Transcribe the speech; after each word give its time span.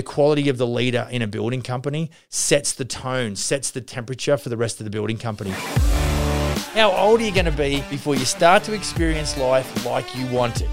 the 0.00 0.04
quality 0.04 0.48
of 0.48 0.56
the 0.56 0.66
leader 0.66 1.06
in 1.10 1.20
a 1.20 1.26
building 1.26 1.60
company 1.60 2.10
sets 2.30 2.72
the 2.72 2.86
tone, 2.86 3.36
sets 3.36 3.70
the 3.70 3.82
temperature 3.82 4.38
for 4.38 4.48
the 4.48 4.56
rest 4.56 4.80
of 4.80 4.84
the 4.84 4.90
building 4.90 5.18
company. 5.18 5.50
How 6.72 6.90
old 6.92 7.20
are 7.20 7.24
you 7.24 7.30
going 7.30 7.44
to 7.44 7.52
be 7.52 7.84
before 7.90 8.14
you 8.14 8.24
start 8.24 8.64
to 8.64 8.72
experience 8.72 9.36
life 9.36 9.84
like 9.84 10.16
you 10.16 10.26
want 10.28 10.62
it? 10.62 10.70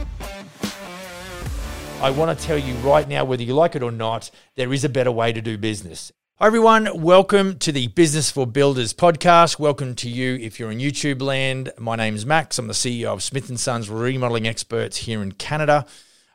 I 2.02 2.10
want 2.10 2.40
to 2.40 2.46
tell 2.46 2.58
you 2.58 2.74
right 2.76 3.06
now, 3.06 3.26
whether 3.26 3.44
you 3.44 3.54
like 3.54 3.76
it 3.76 3.84
or 3.84 3.92
not, 3.92 4.32
there 4.56 4.72
is 4.72 4.86
a 4.86 4.90
better 4.90 5.12
way 5.12 5.34
to 5.34 5.42
do 5.42 5.58
business. 5.58 6.10
Hi, 6.36 6.48
everyone. 6.48 7.02
Welcome 7.02 7.60
to 7.60 7.74
the 7.74 7.88
Business 7.88 8.32
for 8.32 8.48
Builders 8.48 8.94
podcast. 8.94 9.60
Welcome 9.60 9.96
to 9.96 10.10
you 10.10 10.36
if 10.36 10.58
you're 10.58 10.72
in 10.72 10.78
YouTube 10.78 11.22
land. 11.22 11.74
My 11.78 11.98
name 11.98 12.16
is 12.16 12.26
Max. 12.26 12.58
I'm 12.58 12.68
the 12.68 12.74
CEO 12.74 13.08
of 13.08 13.22
Smith 13.22 13.54
& 13.58 13.60
Sons 13.60 13.90
Remodeling 13.90 14.48
Experts 14.48 14.96
here 14.96 15.22
in 15.22 15.34
Canada. 15.34 15.86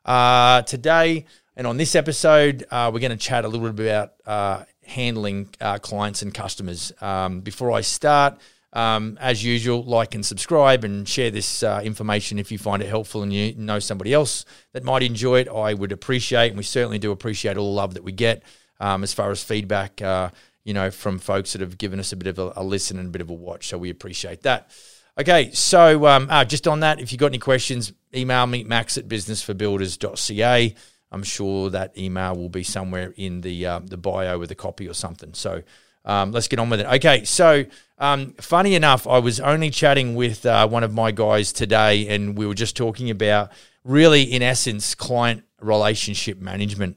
Uh, 0.05 0.61
today 0.63 1.25
and 1.57 1.67
on 1.67 1.77
this 1.77 1.95
episode, 1.95 2.65
uh, 2.71 2.91
we're 2.93 3.01
going 3.01 3.11
to 3.11 3.17
chat 3.17 3.45
a 3.45 3.49
little 3.49 3.71
bit 3.73 3.87
about 3.87 4.13
uh, 4.27 4.65
handling 4.85 5.49
uh, 5.61 5.79
clients 5.79 6.23
and 6.23 6.33
customers. 6.33 6.93
Um, 7.01 7.41
before 7.41 7.73
I 7.73 7.83
start, 7.83 8.39
um, 8.73 9.19
as 9.21 9.45
usual, 9.45 9.83
like 9.85 10.15
and 10.15 10.25
subscribe 10.25 10.83
and 10.83 11.07
share 11.07 11.31
this 11.31 11.63
uh, 11.63 11.83
information 11.85 12.39
if 12.39 12.51
you 12.51 12.57
find 12.57 12.83
it 12.83 12.89
helpful 12.89 13.23
and 13.23 13.33
you 13.33 13.55
know 13.55 13.79
somebody 13.79 14.15
else 14.15 14.47
that 14.73 14.83
might 14.83 15.03
enjoy 15.03 15.41
it. 15.41 15.49
I 15.49 15.75
would 15.75 15.93
appreciate, 15.93 16.49
and 16.49 16.57
we 16.57 16.65
certainly 16.65 16.99
do 16.99 17.11
appreciate 17.11 17.59
all 17.59 17.67
the 17.67 17.77
love 17.77 17.95
that 17.95 18.05
we 18.05 18.13
get 18.13 18.43
um, 18.81 19.03
as 19.03 19.13
far 19.13 19.31
as 19.31 19.45
feedback, 19.45 20.01
uh, 20.01 20.31
you 20.65 20.73
know, 20.73 20.91
from 20.91 21.19
folks 21.19 21.53
that 21.53 21.61
have 21.61 21.77
given 21.77 22.01
us 22.01 22.13
a 22.13 22.17
bit 22.17 22.29
of 22.29 22.39
a, 22.39 22.53
a, 22.57 22.65
listen 22.65 22.99
and 22.99 23.09
a 23.09 23.11
bit 23.11 23.21
of 23.21 23.29
a 23.29 23.35
watch. 23.35 23.69
So 23.69 23.77
we 23.77 23.91
appreciate 23.91 24.43
that. 24.43 24.71
Okay, 25.19 25.51
so 25.53 26.07
um, 26.07 26.29
uh, 26.31 26.47
just 26.47 26.67
on 26.67 26.81
that, 26.81 26.99
if 26.99 27.13
you've 27.13 27.19
got 27.19 27.27
any 27.27 27.39
questions, 27.39 27.93
email 28.15 28.47
me, 28.47 28.65
max 28.65 28.97
at 28.97 29.07
businessforbuilders.ca. 29.07 30.75
I'm 31.13 31.23
sure 31.23 31.71
that 31.71 31.97
email 31.97 32.35
will 32.35 32.49
be 32.49 32.65
somewhere 32.65 33.15
in 33.17 33.43
the 33.43 33.67
uh, 33.67 33.81
the 33.85 33.97
bio 33.97 34.39
with 34.39 34.51
a 34.51 34.55
copy 34.55 34.89
or 34.89 34.95
something. 34.95 35.35
So 35.35 35.63
um, 36.05 36.33
let's 36.33 36.49
get 36.49 36.59
on 36.59 36.71
with 36.71 36.81
it. 36.81 36.87
Okay, 36.87 37.25
so 37.25 37.65
um, 37.99 38.33
funny 38.41 38.75
enough, 38.75 39.07
I 39.07 39.19
was 39.19 39.39
only 39.39 39.71
chatting 39.71 40.15
with 40.15 40.45
uh, 40.45 40.67
one 40.67 40.83
of 40.83 40.93
my 40.93 41.13
guys 41.13 41.53
today, 41.53 42.09
and 42.09 42.37
we 42.37 42.47
were 42.47 42.55
just 42.55 42.77
talking 42.77 43.11
about 43.11 43.53
really, 43.85 44.23
in 44.23 44.43
essence, 44.43 44.95
client 44.95 45.45
relationship 45.61 46.41
management. 46.41 46.97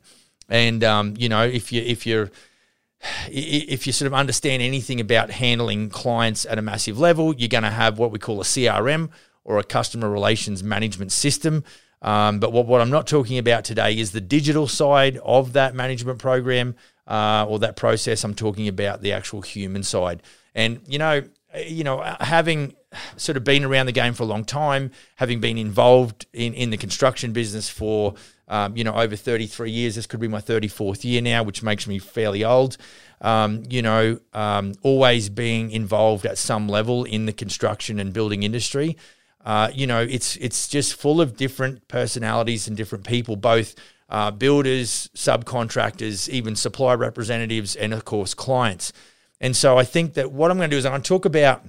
And 0.49 0.83
um, 0.83 1.13
you 1.17 1.29
know, 1.29 1.43
if 1.43 1.71
you 1.71 1.81
if 1.81 2.07
you're 2.07 2.31
if 3.27 3.85
you 3.85 3.93
sort 3.93 4.07
of 4.07 4.13
understand 4.13 4.63
anything 4.63 4.99
about 4.99 5.29
handling 5.29 5.89
clients 5.89 6.45
at 6.45 6.57
a 6.57 6.61
massive 6.61 6.97
level, 6.97 7.35
you're 7.35 7.49
going 7.49 7.63
to 7.63 7.69
have 7.69 7.99
what 7.99 8.11
we 8.11 8.17
call 8.17 8.41
a 8.41 8.43
CRM 8.43 9.09
or 9.43 9.59
a 9.59 9.63
customer 9.63 10.09
relations 10.09 10.63
management 10.63 11.11
system. 11.11 11.63
Um, 12.01 12.39
but 12.39 12.51
what, 12.51 12.67
what 12.67 12.81
I'm 12.81 12.89
not 12.89 13.07
talking 13.07 13.37
about 13.37 13.63
today 13.63 13.97
is 13.97 14.11
the 14.11 14.21
digital 14.21 14.67
side 14.67 15.17
of 15.17 15.53
that 15.53 15.73
management 15.73 16.19
program 16.19 16.75
uh, 17.07 17.45
or 17.47 17.59
that 17.59 17.75
process. 17.75 18.23
I'm 18.23 18.35
talking 18.35 18.67
about 18.67 19.01
the 19.01 19.11
actual 19.11 19.41
human 19.41 19.83
side. 19.83 20.21
And 20.53 20.81
you 20.87 20.99
know, 20.99 21.23
you 21.65 21.83
know, 21.83 22.01
having 22.19 22.75
sort 23.17 23.37
of 23.37 23.43
been 23.43 23.63
around 23.63 23.85
the 23.87 23.91
game 23.91 24.13
for 24.13 24.23
a 24.23 24.25
long 24.25 24.45
time, 24.45 24.91
having 25.15 25.39
been 25.39 25.57
involved 25.57 26.25
in 26.33 26.53
in 26.53 26.69
the 26.69 26.77
construction 26.77 27.33
business 27.33 27.69
for 27.69 28.15
um, 28.47 28.75
you 28.75 28.83
know 28.83 28.93
over 28.93 29.15
33 29.15 29.71
years. 29.71 29.95
This 29.95 30.07
could 30.07 30.19
be 30.19 30.27
my 30.27 30.41
34th 30.41 31.03
year 31.03 31.21
now, 31.21 31.43
which 31.43 31.63
makes 31.63 31.87
me 31.87 31.99
fairly 31.99 32.43
old. 32.43 32.77
Um, 33.21 33.63
you 33.69 33.81
know, 33.81 34.19
um, 34.33 34.73
always 34.83 35.29
being 35.29 35.71
involved 35.71 36.25
at 36.25 36.37
some 36.37 36.67
level 36.67 37.05
in 37.05 37.25
the 37.25 37.33
construction 37.33 37.99
and 37.99 38.13
building 38.13 38.43
industry. 38.43 38.97
Uh, 39.45 39.69
you 39.73 39.85
know, 39.85 40.01
it's 40.01 40.35
it's 40.37 40.67
just 40.67 40.95
full 40.95 41.21
of 41.21 41.37
different 41.37 41.87
personalities 41.87 42.67
and 42.67 42.75
different 42.75 43.05
people, 43.05 43.35
both 43.35 43.75
uh, 44.09 44.31
builders, 44.31 45.09
subcontractors, 45.15 46.27
even 46.29 46.55
supply 46.55 46.93
representatives, 46.95 47.75
and 47.75 47.93
of 47.93 48.03
course 48.03 48.33
clients. 48.33 48.91
And 49.39 49.55
so 49.55 49.77
I 49.77 49.83
think 49.83 50.15
that 50.15 50.31
what 50.31 50.49
I'm 50.49 50.57
going 50.57 50.69
to 50.69 50.73
do 50.73 50.79
is 50.79 50.85
I'm 50.85 50.93
going 50.93 51.03
to 51.03 51.07
talk 51.07 51.25
about, 51.25 51.63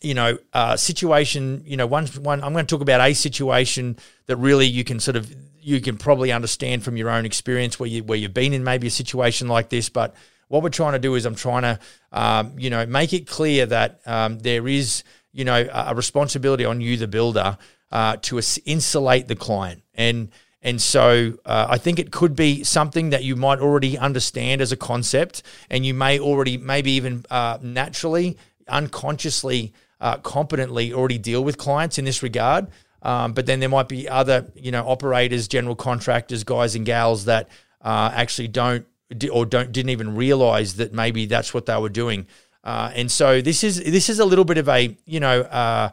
you 0.00 0.14
know, 0.14 0.38
uh, 0.52 0.76
situation. 0.76 1.62
You 1.66 1.76
know, 1.76 1.86
one 1.86 2.06
one 2.06 2.44
I'm 2.44 2.52
going 2.52 2.66
to 2.66 2.74
talk 2.74 2.82
about 2.82 3.00
a 3.00 3.12
situation 3.14 3.98
that 4.26 4.36
really 4.36 4.66
you 4.66 4.84
can 4.84 5.00
sort 5.00 5.16
of 5.16 5.34
you 5.60 5.80
can 5.80 5.96
probably 5.96 6.30
understand 6.30 6.84
from 6.84 6.96
your 6.96 7.10
own 7.10 7.24
experience 7.24 7.80
where 7.80 7.88
you 7.88 8.04
where 8.04 8.18
you've 8.18 8.34
been 8.34 8.52
in 8.52 8.62
maybe 8.62 8.86
a 8.86 8.90
situation 8.90 9.48
like 9.48 9.68
this. 9.68 9.88
But 9.88 10.14
what 10.48 10.62
we're 10.62 10.68
trying 10.68 10.92
to 10.92 10.98
do 10.98 11.14
is 11.14 11.24
I'm 11.24 11.34
trying 11.34 11.62
to, 11.62 11.78
um, 12.12 12.58
you 12.58 12.70
know, 12.70 12.86
make 12.86 13.12
it 13.12 13.26
clear 13.26 13.66
that 13.66 14.00
um, 14.06 14.38
there 14.40 14.68
is, 14.68 15.02
you 15.34 15.44
know, 15.44 15.68
a 15.72 15.94
responsibility 15.94 16.64
on 16.64 16.80
you, 16.80 16.96
the 16.96 17.08
builder, 17.08 17.58
uh, 17.92 18.16
to 18.22 18.40
insulate 18.64 19.28
the 19.28 19.36
client 19.36 19.82
and 19.94 20.30
and 20.64 20.80
so 20.80 21.34
uh, 21.44 21.66
I 21.68 21.76
think 21.76 21.98
it 21.98 22.10
could 22.10 22.34
be 22.34 22.64
something 22.64 23.10
that 23.10 23.22
you 23.22 23.36
might 23.36 23.60
already 23.60 23.98
understand 23.98 24.62
as 24.62 24.72
a 24.72 24.78
concept, 24.78 25.42
and 25.68 25.84
you 25.84 25.92
may 25.92 26.18
already, 26.18 26.56
maybe 26.56 26.92
even 26.92 27.26
uh, 27.30 27.58
naturally, 27.60 28.38
unconsciously, 28.66 29.74
uh, 30.00 30.16
competently 30.16 30.94
already 30.94 31.18
deal 31.18 31.44
with 31.44 31.58
clients 31.58 31.98
in 31.98 32.06
this 32.06 32.22
regard. 32.22 32.68
Um, 33.02 33.34
but 33.34 33.44
then 33.44 33.60
there 33.60 33.68
might 33.68 33.88
be 33.88 34.08
other, 34.08 34.50
you 34.54 34.72
know, 34.72 34.88
operators, 34.88 35.48
general 35.48 35.76
contractors, 35.76 36.44
guys 36.44 36.74
and 36.74 36.86
gals 36.86 37.26
that 37.26 37.50
uh, 37.82 38.10
actually 38.14 38.48
don't 38.48 38.86
or 39.30 39.44
don't 39.44 39.70
didn't 39.70 39.90
even 39.90 40.16
realize 40.16 40.76
that 40.76 40.94
maybe 40.94 41.26
that's 41.26 41.52
what 41.52 41.66
they 41.66 41.76
were 41.76 41.90
doing. 41.90 42.26
Uh, 42.64 42.90
and 42.94 43.12
so 43.12 43.40
this 43.40 43.62
is 43.62 43.76
this 43.84 44.08
is 44.08 44.18
a 44.18 44.24
little 44.24 44.44
bit 44.44 44.58
of 44.58 44.68
a 44.68 44.96
you 45.04 45.20
know 45.20 45.42
uh, 45.42 45.90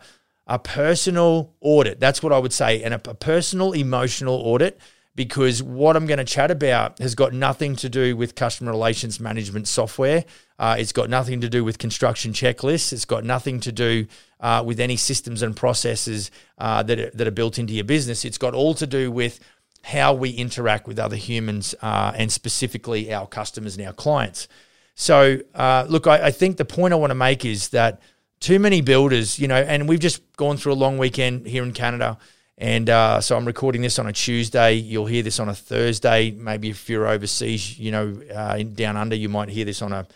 a 0.47 0.57
personal 0.57 1.53
audit. 1.59 1.99
That's 1.99 2.23
what 2.23 2.33
I 2.33 2.39
would 2.39 2.53
say, 2.53 2.81
and 2.81 2.93
a, 2.93 3.01
a 3.09 3.13
personal 3.13 3.73
emotional 3.73 4.35
audit 4.35 4.79
because 5.13 5.61
what 5.61 5.95
I'm 5.95 6.05
going 6.05 6.19
to 6.19 6.25
chat 6.25 6.51
about 6.51 6.99
has 6.99 7.15
got 7.15 7.33
nothing 7.33 7.75
to 7.77 7.89
do 7.89 8.15
with 8.15 8.35
customer 8.35 8.71
relations 8.71 9.19
management 9.19 9.67
software. 9.67 10.23
Uh, 10.57 10.77
it's 10.79 10.93
got 10.93 11.09
nothing 11.09 11.41
to 11.41 11.49
do 11.49 11.63
with 11.65 11.77
construction 11.77 12.31
checklists. 12.31 12.93
It's 12.93 13.05
got 13.05 13.25
nothing 13.25 13.59
to 13.61 13.71
do 13.71 14.07
uh, 14.39 14.63
with 14.65 14.79
any 14.79 14.95
systems 14.95 15.41
and 15.41 15.55
processes 15.55 16.31
uh, 16.57 16.83
that, 16.83 16.99
are, 16.99 17.09
that 17.11 17.27
are 17.27 17.31
built 17.31 17.59
into 17.59 17.73
your 17.73 17.83
business. 17.83 18.23
It's 18.23 18.37
got 18.37 18.53
all 18.53 18.73
to 18.75 18.87
do 18.87 19.11
with 19.11 19.39
how 19.83 20.13
we 20.13 20.29
interact 20.29 20.87
with 20.87 20.99
other 20.99 21.15
humans 21.15 21.75
uh, 21.81 22.13
and 22.15 22.31
specifically 22.31 23.13
our 23.13 23.27
customers 23.27 23.77
and 23.77 23.85
our 23.85 23.93
clients. 23.93 24.47
So, 24.95 25.39
uh, 25.55 25.85
look, 25.89 26.07
I, 26.07 26.27
I 26.27 26.31
think 26.31 26.57
the 26.57 26.65
point 26.65 26.93
I 26.93 26.97
want 26.97 27.11
to 27.11 27.15
make 27.15 27.45
is 27.45 27.69
that 27.69 28.01
too 28.39 28.59
many 28.59 28.81
builders, 28.81 29.39
you 29.39 29.47
know, 29.47 29.61
and 29.61 29.87
we've 29.87 29.99
just 29.99 30.21
gone 30.35 30.57
through 30.57 30.73
a 30.73 30.75
long 30.75 30.97
weekend 30.97 31.47
here 31.47 31.63
in 31.63 31.73
Canada. 31.73 32.17
And 32.57 32.89
uh, 32.89 33.21
so 33.21 33.35
I'm 33.35 33.45
recording 33.45 33.81
this 33.81 33.97
on 33.97 34.07
a 34.07 34.13
Tuesday. 34.13 34.73
You'll 34.73 35.07
hear 35.07 35.23
this 35.23 35.39
on 35.39 35.49
a 35.49 35.55
Thursday. 35.55 36.31
Maybe 36.31 36.69
if 36.69 36.89
you're 36.89 37.07
overseas, 37.07 37.79
you 37.79 37.91
know, 37.91 38.21
uh, 38.33 38.61
down 38.61 38.97
under, 38.97 39.15
you 39.15 39.29
might 39.29 39.49
hear 39.49 39.65
this 39.65 39.81
on 39.81 39.91
a 39.91 40.07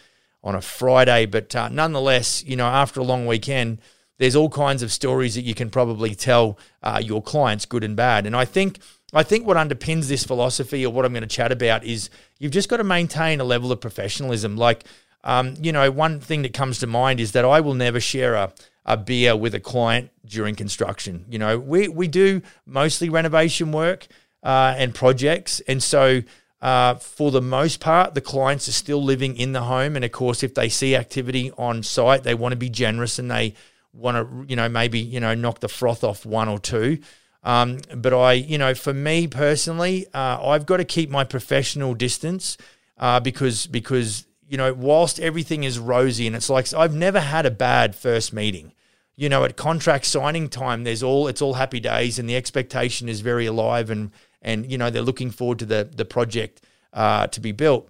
on 0.43 0.53
a 0.53 0.61
Friday. 0.61 1.25
But 1.25 1.55
uh, 1.55 1.69
nonetheless, 1.69 2.43
you 2.43 2.55
know, 2.55 2.67
after 2.67 2.99
a 2.99 3.03
long 3.03 3.25
weekend, 3.25 3.79
there's 4.19 4.35
all 4.35 4.49
kinds 4.49 4.83
of 4.83 4.91
stories 4.91 5.35
that 5.35 5.41
you 5.41 5.55
can 5.55 5.69
probably 5.69 6.13
tell 6.13 6.57
uh, 6.83 7.01
your 7.03 7.21
clients, 7.21 7.65
good 7.65 7.83
and 7.83 7.95
bad. 7.95 8.27
And 8.27 8.35
I 8.35 8.45
think 8.45 8.77
I 9.15 9.23
think 9.23 9.47
what 9.47 9.57
underpins 9.57 10.07
this 10.07 10.23
philosophy, 10.23 10.85
or 10.85 10.93
what 10.93 11.05
I'm 11.05 11.13
going 11.13 11.21
to 11.21 11.27
chat 11.27 11.51
about, 11.51 11.83
is 11.83 12.09
you've 12.37 12.51
just 12.51 12.69
got 12.69 12.77
to 12.77 12.83
maintain 12.83 13.39
a 13.39 13.45
level 13.45 13.71
of 13.71 13.81
professionalism. 13.81 14.57
Like 14.57 14.83
um, 15.25 15.55
you 15.59 15.71
know, 15.71 15.89
one 15.91 16.19
thing 16.19 16.43
that 16.43 16.53
comes 16.53 16.79
to 16.79 16.87
mind 16.87 17.19
is 17.19 17.33
that 17.33 17.43
I 17.43 17.59
will 17.59 17.73
never 17.73 17.99
share 17.99 18.35
a, 18.35 18.53
a 18.85 18.95
beer 18.95 19.35
with 19.35 19.55
a 19.55 19.59
client 19.59 20.11
during 20.23 20.55
construction. 20.55 21.25
You 21.27 21.39
know, 21.39 21.59
we, 21.59 21.87
we 21.87 22.07
do 22.07 22.43
mostly 22.65 23.09
renovation 23.09 23.71
work 23.71 24.07
uh, 24.43 24.75
and 24.77 24.93
projects. 24.93 25.59
And 25.61 25.81
so, 25.81 26.21
uh, 26.61 26.95
for 26.95 27.31
the 27.31 27.41
most 27.41 27.79
part, 27.79 28.13
the 28.13 28.21
clients 28.21 28.67
are 28.67 28.73
still 28.73 29.03
living 29.03 29.35
in 29.35 29.51
the 29.51 29.63
home. 29.63 29.95
And 29.95 30.05
of 30.05 30.11
course, 30.11 30.43
if 30.43 30.53
they 30.53 30.69
see 30.69 30.95
activity 30.95 31.51
on 31.57 31.83
site, 31.83 32.23
they 32.23 32.35
want 32.35 32.53
to 32.53 32.57
be 32.57 32.69
generous 32.69 33.19
and 33.19 33.29
they 33.29 33.55
want 33.93 34.17
to, 34.17 34.45
you 34.47 34.55
know, 34.55 34.69
maybe, 34.69 34.99
you 34.99 35.19
know, 35.19 35.33
knock 35.33 35.59
the 35.59 35.67
froth 35.67 36.03
off 36.03 36.25
one 36.25 36.47
or 36.47 36.59
two. 36.59 36.99
Um, 37.45 37.77
but 37.95 38.11
I, 38.11 38.33
you 38.33 38.57
know, 38.57 38.73
for 38.73 38.91
me 38.91 39.27
personally, 39.27 40.07
uh, 40.13 40.43
I've 40.43 40.65
got 40.65 40.77
to 40.77 40.83
keep 40.85 41.11
my 41.11 41.23
professional 41.23 41.93
distance 41.93 42.57
uh, 42.97 43.19
because 43.19 43.67
because 43.67 44.25
you 44.47 44.57
know, 44.57 44.73
whilst 44.73 45.19
everything 45.19 45.63
is 45.63 45.79
rosy 45.79 46.27
and 46.27 46.35
it's 46.35 46.49
like 46.49 46.73
I've 46.73 46.95
never 46.95 47.19
had 47.19 47.45
a 47.45 47.51
bad 47.51 47.95
first 47.95 48.33
meeting. 48.33 48.73
You 49.15 49.29
know, 49.29 49.45
at 49.45 49.55
contract 49.55 50.05
signing 50.05 50.49
time, 50.49 50.83
there's 50.83 51.01
all 51.01 51.27
it's 51.27 51.41
all 51.41 51.53
happy 51.53 51.79
days, 51.79 52.19
and 52.19 52.27
the 52.27 52.35
expectation 52.35 53.07
is 53.07 53.21
very 53.21 53.45
alive, 53.45 53.89
and 53.89 54.11
and 54.41 54.69
you 54.69 54.77
know 54.77 54.89
they're 54.89 55.01
looking 55.01 55.31
forward 55.31 55.59
to 55.59 55.65
the 55.65 55.89
the 55.95 56.03
project 56.03 56.61
uh, 56.91 57.27
to 57.27 57.39
be 57.39 57.53
built, 57.53 57.89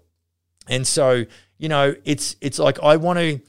and 0.68 0.86
so 0.86 1.26
you 1.58 1.68
know 1.68 1.96
it's 2.04 2.36
it's 2.42 2.60
like 2.60 2.78
I 2.84 2.98
want 2.98 3.18
to, 3.20 3.42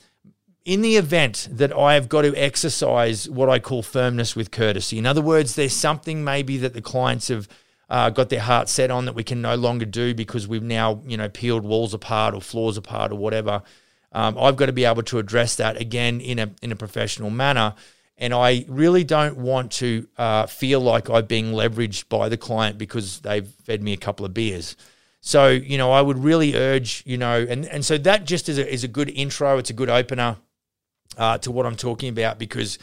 in 0.66 0.82
the 0.82 0.96
event 0.96 1.48
that 1.50 1.72
I 1.72 1.94
have 1.94 2.08
got 2.08 2.22
to 2.22 2.34
exercise 2.34 3.30
what 3.30 3.48
I 3.48 3.60
call 3.60 3.84
firmness 3.84 4.34
with 4.34 4.50
courtesy. 4.50 4.98
In 4.98 5.06
other 5.06 5.22
words, 5.22 5.54
there's 5.54 5.72
something 5.72 6.24
maybe 6.24 6.58
that 6.58 6.74
the 6.74 6.82
clients 6.82 7.28
have 7.28 7.48
uh, 7.88 8.10
got 8.10 8.30
their 8.30 8.40
heart 8.40 8.68
set 8.68 8.90
on 8.90 9.04
that 9.04 9.14
we 9.14 9.22
can 9.22 9.40
no 9.40 9.54
longer 9.54 9.86
do 9.86 10.12
because 10.12 10.48
we've 10.48 10.64
now 10.64 11.00
you 11.06 11.16
know 11.16 11.28
peeled 11.28 11.62
walls 11.62 11.94
apart 11.94 12.34
or 12.34 12.40
floors 12.40 12.76
apart 12.76 13.12
or 13.12 13.14
whatever. 13.14 13.62
Um, 14.10 14.36
I've 14.36 14.56
got 14.56 14.66
to 14.66 14.72
be 14.72 14.84
able 14.84 15.04
to 15.04 15.20
address 15.20 15.54
that 15.56 15.80
again 15.80 16.20
in 16.20 16.40
a 16.40 16.50
in 16.60 16.72
a 16.72 16.76
professional 16.76 17.30
manner. 17.30 17.74
And 18.18 18.34
I 18.34 18.64
really 18.66 19.04
don't 19.04 19.36
want 19.36 19.70
to 19.72 20.08
uh, 20.16 20.46
feel 20.46 20.80
like 20.80 21.10
I'm 21.10 21.26
being 21.26 21.52
leveraged 21.52 22.08
by 22.08 22.30
the 22.30 22.38
client 22.38 22.78
because 22.78 23.20
they've 23.20 23.46
fed 23.46 23.82
me 23.82 23.92
a 23.92 23.98
couple 23.98 24.24
of 24.24 24.32
beers. 24.32 24.74
So, 25.20 25.48
you 25.48 25.76
know, 25.76 25.92
I 25.92 26.00
would 26.00 26.16
really 26.16 26.56
urge, 26.56 27.02
you 27.04 27.18
know, 27.18 27.44
and, 27.46 27.66
and 27.66 27.84
so 27.84 27.98
that 27.98 28.24
just 28.24 28.48
is 28.48 28.56
a, 28.56 28.72
is 28.72 28.84
a 28.84 28.88
good 28.88 29.10
intro. 29.10 29.58
It's 29.58 29.68
a 29.68 29.74
good 29.74 29.90
opener 29.90 30.36
uh, 31.16 31.38
to 31.38 31.50
what 31.50 31.66
I'm 31.66 31.76
talking 31.76 32.08
about 32.08 32.38
because, 32.38 32.78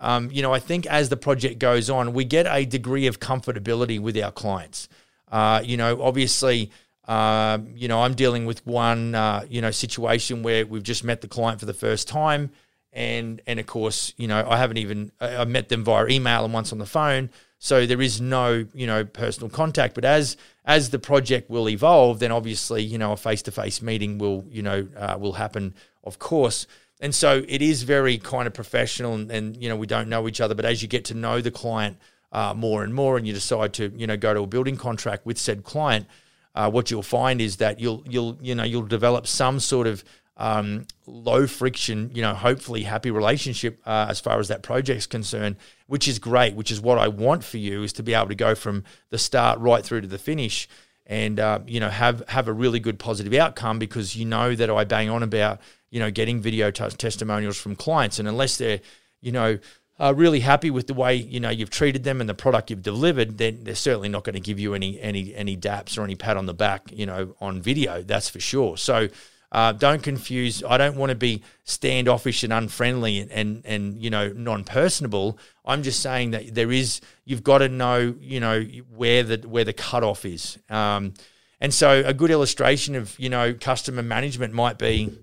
um, 0.00 0.30
you 0.30 0.42
know, 0.42 0.52
I 0.52 0.58
think 0.58 0.86
as 0.86 1.08
the 1.08 1.16
project 1.16 1.58
goes 1.58 1.88
on, 1.90 2.12
we 2.12 2.24
get 2.24 2.46
a 2.46 2.64
degree 2.64 3.06
of 3.06 3.20
comfortability 3.20 4.00
with 4.00 4.16
our 4.18 4.32
clients. 4.32 4.88
Uh, 5.30 5.60
you 5.64 5.76
know, 5.76 6.00
obviously, 6.02 6.70
uh, 7.08 7.58
you 7.74 7.88
know, 7.88 8.02
I'm 8.02 8.14
dealing 8.14 8.46
with 8.46 8.66
one, 8.66 9.14
uh, 9.14 9.44
you 9.48 9.60
know, 9.60 9.70
situation 9.70 10.42
where 10.42 10.66
we've 10.66 10.82
just 10.82 11.04
met 11.04 11.20
the 11.20 11.28
client 11.28 11.60
for 11.60 11.66
the 11.66 11.74
first 11.74 12.08
time. 12.08 12.50
And, 12.92 13.42
and 13.46 13.60
of 13.60 13.66
course, 13.66 14.14
you 14.16 14.26
know, 14.26 14.46
I 14.48 14.56
haven't 14.56 14.78
even, 14.78 15.12
I 15.20 15.44
met 15.44 15.68
them 15.68 15.84
via 15.84 16.06
email 16.06 16.44
and 16.44 16.54
once 16.54 16.72
on 16.72 16.78
the 16.78 16.86
phone. 16.86 17.30
So 17.58 17.86
there 17.86 18.00
is 18.00 18.20
no, 18.20 18.66
you 18.74 18.86
know, 18.86 19.04
personal 19.04 19.48
contact. 19.48 19.94
But 19.94 20.04
as 20.04 20.36
as 20.64 20.90
the 20.90 20.98
project 20.98 21.48
will 21.48 21.68
evolve, 21.68 22.18
then 22.18 22.32
obviously, 22.32 22.82
you 22.82 22.98
know, 22.98 23.12
a 23.12 23.16
face 23.16 23.42
to 23.42 23.50
face 23.50 23.80
meeting 23.80 24.18
will, 24.18 24.44
you 24.50 24.62
know, 24.62 24.88
uh, 24.96 25.16
will 25.18 25.34
happen, 25.34 25.74
of 26.04 26.18
course. 26.18 26.66
And 27.00 27.14
so 27.14 27.44
it 27.46 27.60
is 27.60 27.82
very 27.82 28.16
kind 28.18 28.46
of 28.46 28.54
professional, 28.54 29.14
and, 29.14 29.30
and, 29.30 29.56
you 29.62 29.68
know, 29.68 29.76
we 29.76 29.86
don't 29.86 30.08
know 30.08 30.28
each 30.28 30.40
other. 30.40 30.54
But 30.54 30.64
as 30.64 30.82
you 30.82 30.88
get 30.88 31.04
to 31.06 31.14
know 31.14 31.40
the 31.40 31.50
client 31.50 31.98
uh, 32.32 32.54
more 32.56 32.84
and 32.84 32.94
more, 32.94 33.18
and 33.18 33.26
you 33.26 33.32
decide 33.32 33.74
to, 33.74 33.92
you 33.94 34.06
know, 34.06 34.16
go 34.16 34.32
to 34.32 34.40
a 34.40 34.46
building 34.46 34.76
contract 34.76 35.26
with 35.26 35.38
said 35.38 35.62
client, 35.62 36.06
uh, 36.54 36.70
what 36.70 36.90
you'll 36.90 37.02
find 37.02 37.40
is 37.40 37.56
that 37.56 37.78
you'll 37.78 38.02
you'll 38.08 38.38
you 38.40 38.54
know 38.54 38.64
you'll 38.64 38.86
develop 38.86 39.26
some 39.26 39.60
sort 39.60 39.86
of 39.86 40.02
um, 40.38 40.86
low 41.06 41.46
friction, 41.46 42.10
you 42.12 42.22
know, 42.22 42.34
hopefully 42.34 42.82
happy 42.82 43.10
relationship 43.10 43.80
uh, 43.86 44.06
as 44.08 44.20
far 44.20 44.38
as 44.38 44.48
that 44.48 44.62
project's 44.62 45.06
concerned, 45.06 45.56
which 45.86 46.06
is 46.06 46.18
great, 46.18 46.54
which 46.54 46.70
is 46.70 46.80
what 46.80 46.98
I 46.98 47.08
want 47.08 47.42
for 47.42 47.56
you 47.56 47.82
is 47.82 47.92
to 47.94 48.02
be 48.02 48.12
able 48.12 48.28
to 48.28 48.34
go 48.34 48.54
from 48.54 48.84
the 49.10 49.18
start 49.18 49.58
right 49.60 49.84
through 49.84 50.02
to 50.02 50.06
the 50.06 50.18
finish 50.18 50.68
and, 51.06 51.38
uh, 51.38 51.60
you 51.66 51.80
know, 51.80 51.88
have, 51.88 52.22
have 52.28 52.48
a 52.48 52.52
really 52.52 52.80
good 52.80 52.98
positive 52.98 53.32
outcome 53.34 53.78
because 53.78 54.16
you 54.16 54.24
know 54.24 54.54
that 54.54 54.70
I 54.70 54.84
bang 54.84 55.08
on 55.08 55.22
about, 55.22 55.60
you 55.90 56.00
know, 56.00 56.10
getting 56.10 56.40
video 56.40 56.70
t- 56.70 56.88
testimonials 56.88 57.56
from 57.56 57.76
clients. 57.76 58.18
And 58.18 58.28
unless 58.28 58.58
they're, 58.58 58.80
you 59.20 59.32
know, 59.32 59.58
uh, 59.98 60.12
really 60.14 60.40
happy 60.40 60.70
with 60.70 60.86
the 60.86 60.94
way 60.94 61.14
you 61.14 61.40
know 61.40 61.48
you've 61.48 61.70
treated 61.70 62.04
them 62.04 62.20
and 62.20 62.28
the 62.28 62.34
product 62.34 62.70
you've 62.70 62.82
delivered, 62.82 63.38
then 63.38 63.64
they're 63.64 63.74
certainly 63.74 64.08
not 64.08 64.24
going 64.24 64.34
to 64.34 64.40
give 64.40 64.58
you 64.58 64.74
any 64.74 65.00
any 65.00 65.34
any 65.34 65.56
daps 65.56 65.96
or 65.96 66.04
any 66.04 66.14
pat 66.14 66.36
on 66.36 66.46
the 66.46 66.54
back, 66.54 66.82
you 66.92 67.06
know, 67.06 67.34
on 67.40 67.62
video. 67.62 68.02
That's 68.02 68.28
for 68.28 68.40
sure. 68.40 68.76
So 68.76 69.08
uh, 69.52 69.72
don't 69.72 70.02
confuse. 70.02 70.62
I 70.64 70.76
don't 70.76 70.96
want 70.96 71.10
to 71.10 71.16
be 71.16 71.42
standoffish 71.64 72.42
and 72.42 72.52
unfriendly 72.52 73.20
and, 73.20 73.30
and, 73.30 73.62
and 73.64 74.02
you 74.02 74.10
know 74.10 74.28
non-personable. 74.28 75.38
I'm 75.64 75.82
just 75.82 76.00
saying 76.00 76.32
that 76.32 76.54
there 76.54 76.72
is. 76.72 77.00
You've 77.24 77.44
got 77.44 77.58
to 77.58 77.68
know 77.68 78.14
you 78.20 78.40
know 78.40 78.62
where 78.94 79.22
the 79.22 79.48
where 79.48 79.64
the 79.64 79.72
cutoff 79.72 80.24
is. 80.24 80.58
Um, 80.68 81.14
and 81.60 81.72
so 81.72 82.02
a 82.04 82.12
good 82.12 82.30
illustration 82.30 82.96
of 82.96 83.18
you 83.18 83.28
know 83.28 83.54
customer 83.54 84.02
management 84.02 84.52
might 84.52 84.78
be 84.78 85.16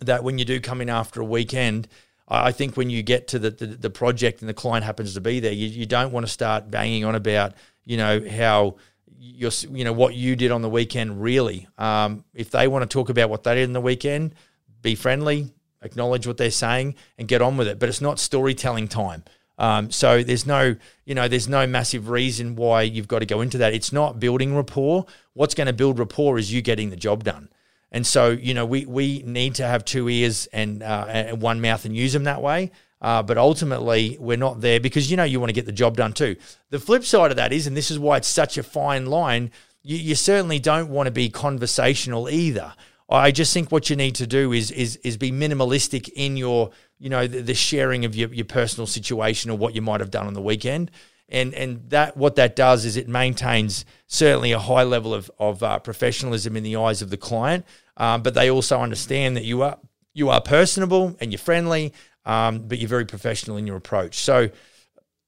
that 0.00 0.24
when 0.24 0.38
you 0.38 0.44
do 0.44 0.60
come 0.60 0.80
in 0.80 0.88
after 0.88 1.20
a 1.20 1.24
weekend. 1.24 1.88
I 2.30 2.52
think 2.52 2.76
when 2.76 2.90
you 2.90 3.02
get 3.02 3.28
to 3.28 3.38
the, 3.38 3.50
the, 3.50 3.66
the 3.66 3.88
project 3.88 4.42
and 4.42 4.50
the 4.50 4.54
client 4.54 4.84
happens 4.84 5.14
to 5.14 5.20
be 5.22 5.40
there, 5.40 5.50
you, 5.50 5.66
you 5.66 5.86
don't 5.86 6.12
want 6.12 6.26
to 6.26 6.30
start 6.30 6.70
banging 6.70 7.06
on 7.06 7.14
about 7.14 7.54
you 7.86 7.96
know 7.96 8.22
how 8.28 8.76
your 9.18 9.50
you 9.70 9.84
know 9.84 9.92
what 9.92 10.14
you 10.14 10.36
did 10.36 10.50
on 10.50 10.62
the 10.62 10.68
weekend 10.70 11.20
really. 11.22 11.66
Um, 11.76 12.24
if 12.34 12.50
they 12.50 12.68
want 12.68 12.88
to 12.88 12.92
talk 12.92 13.08
about 13.08 13.30
what 13.30 13.42
they 13.42 13.54
did 13.54 13.64
in 13.64 13.72
the 13.72 13.80
weekend 13.80 14.34
be 14.80 14.94
friendly 14.94 15.50
acknowledge 15.82 16.26
what 16.26 16.36
they're 16.36 16.50
saying 16.50 16.94
and 17.18 17.28
get 17.28 17.42
on 17.42 17.56
with 17.56 17.68
it. 17.68 17.78
But 17.78 17.88
it's 17.88 18.00
not 18.00 18.18
storytelling 18.18 18.88
time. 18.88 19.24
Um, 19.58 19.90
so 19.90 20.22
there's 20.22 20.46
no 20.46 20.76
you 21.04 21.14
know 21.14 21.26
there's 21.26 21.48
no 21.48 21.66
massive 21.66 22.08
reason 22.08 22.54
why 22.54 22.82
you've 22.82 23.08
got 23.08 23.20
to 23.20 23.26
go 23.26 23.40
into 23.40 23.58
that. 23.58 23.74
It's 23.74 23.92
not 23.92 24.20
building 24.20 24.54
rapport. 24.54 25.06
What's 25.34 25.54
going 25.54 25.66
to 25.66 25.72
build 25.72 25.98
rapport 25.98 26.38
is 26.38 26.52
you 26.52 26.62
getting 26.62 26.90
the 26.90 26.96
job 26.96 27.24
done. 27.24 27.48
And 27.90 28.06
so 28.06 28.30
you 28.30 28.54
know 28.54 28.64
we 28.64 28.86
we 28.86 29.22
need 29.26 29.56
to 29.56 29.66
have 29.66 29.84
two 29.84 30.08
ears 30.08 30.46
and, 30.52 30.82
uh, 30.82 31.06
and 31.08 31.42
one 31.42 31.60
mouth 31.60 31.84
and 31.84 31.96
use 31.96 32.12
them 32.12 32.24
that 32.24 32.40
way 32.40 32.70
uh, 33.00 33.22
but 33.22 33.38
ultimately, 33.38 34.16
we're 34.20 34.36
not 34.36 34.60
there 34.60 34.80
because 34.80 35.10
you 35.10 35.16
know 35.16 35.24
you 35.24 35.38
want 35.38 35.50
to 35.50 35.54
get 35.54 35.66
the 35.66 35.72
job 35.72 35.96
done 35.96 36.12
too. 36.12 36.36
The 36.70 36.80
flip 36.80 37.04
side 37.04 37.30
of 37.30 37.36
that 37.36 37.52
is, 37.52 37.66
and 37.66 37.76
this 37.76 37.90
is 37.90 37.98
why 37.98 38.16
it's 38.16 38.28
such 38.28 38.58
a 38.58 38.62
fine 38.62 39.06
line, 39.06 39.52
you, 39.82 39.96
you 39.96 40.14
certainly 40.14 40.58
don't 40.58 40.90
want 40.90 41.06
to 41.06 41.12
be 41.12 41.28
conversational 41.28 42.28
either. 42.28 42.74
I 43.08 43.30
just 43.30 43.54
think 43.54 43.72
what 43.72 43.88
you 43.88 43.96
need 43.96 44.16
to 44.16 44.26
do 44.26 44.52
is 44.52 44.70
is 44.70 44.96
is 44.96 45.16
be 45.16 45.30
minimalistic 45.30 46.10
in 46.14 46.36
your 46.36 46.70
you 46.98 47.08
know 47.08 47.26
the, 47.26 47.40
the, 47.40 47.54
sharing 47.54 48.04
of 48.04 48.14
your, 48.14 48.32
your 48.34 48.44
personal 48.44 48.86
situation 48.86 49.50
or 49.50 49.56
what 49.56 49.74
you 49.74 49.80
might 49.80 50.00
have 50.00 50.10
done 50.10 50.26
on 50.26 50.34
the 50.34 50.42
weekend, 50.42 50.90
and 51.28 51.54
and 51.54 51.88
that 51.90 52.16
what 52.16 52.34
that 52.34 52.56
does 52.56 52.84
is 52.84 52.96
it 52.96 53.08
maintains 53.08 53.84
certainly 54.08 54.52
a 54.52 54.58
high 54.58 54.82
level 54.82 55.14
of 55.14 55.30
of 55.38 55.62
uh, 55.62 55.78
professionalism 55.78 56.56
in 56.56 56.64
the 56.64 56.76
eyes 56.76 57.00
of 57.00 57.10
the 57.10 57.16
client, 57.16 57.64
um, 57.96 58.22
but 58.22 58.34
they 58.34 58.50
also 58.50 58.80
understand 58.80 59.36
that 59.36 59.44
you 59.44 59.62
are 59.62 59.78
you 60.12 60.28
are 60.28 60.40
personable 60.40 61.16
and 61.20 61.32
you're 61.32 61.38
friendly 61.38 61.94
um, 62.24 62.66
but 62.68 62.78
you're 62.78 62.88
very 62.88 63.06
professional 63.06 63.56
in 63.56 63.66
your 63.66 63.76
approach. 63.76 64.18
So 64.18 64.50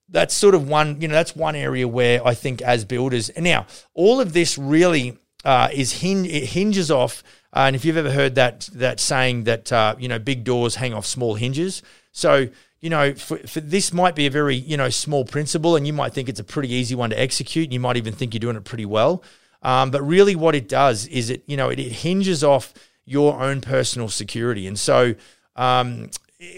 that's 0.09 0.33
sort 0.33 0.55
of 0.55 0.67
one, 0.67 1.01
you 1.01 1.07
know, 1.07 1.13
that's 1.13 1.35
one 1.35 1.55
area 1.55 1.87
where 1.87 2.25
I 2.25 2.33
think 2.33 2.61
as 2.61 2.85
builders, 2.85 3.29
and 3.29 3.43
now 3.43 3.65
all 3.93 4.19
of 4.19 4.33
this 4.33 4.57
really 4.57 5.17
uh, 5.45 5.69
is 5.73 5.91
hinge, 5.93 6.27
it 6.27 6.45
hinges 6.45 6.91
off. 6.91 7.23
Uh, 7.53 7.61
and 7.67 7.75
if 7.75 7.83
you've 7.83 7.97
ever 7.97 8.11
heard 8.11 8.35
that 8.35 8.69
that 8.73 8.99
saying 8.99 9.43
that 9.43 9.71
uh, 9.71 9.95
you 9.99 10.07
know 10.07 10.19
big 10.19 10.43
doors 10.43 10.75
hang 10.75 10.93
off 10.93 11.05
small 11.05 11.35
hinges, 11.35 11.81
so 12.11 12.47
you 12.79 12.89
know 12.89 13.13
for, 13.13 13.37
for 13.39 13.59
this 13.59 13.91
might 13.91 14.15
be 14.15 14.25
a 14.25 14.31
very 14.31 14.55
you 14.55 14.77
know 14.77 14.89
small 14.89 15.25
principle, 15.25 15.75
and 15.75 15.85
you 15.85 15.93
might 15.93 16.13
think 16.13 16.29
it's 16.29 16.39
a 16.39 16.45
pretty 16.45 16.71
easy 16.71 16.95
one 16.95 17.09
to 17.09 17.19
execute, 17.19 17.65
and 17.65 17.73
you 17.73 17.79
might 17.79 17.97
even 17.97 18.13
think 18.13 18.33
you're 18.33 18.39
doing 18.39 18.55
it 18.55 18.63
pretty 18.63 18.85
well. 18.85 19.23
Um, 19.63 19.91
but 19.91 20.01
really, 20.01 20.35
what 20.35 20.55
it 20.55 20.69
does 20.69 21.07
is 21.07 21.29
it 21.29 21.43
you 21.45 21.57
know 21.57 21.69
it, 21.69 21.79
it 21.79 21.91
hinges 21.91 22.43
off 22.43 22.73
your 23.05 23.41
own 23.41 23.59
personal 23.59 24.07
security, 24.07 24.65
and 24.67 24.79
so 24.79 25.15
um, 25.57 26.09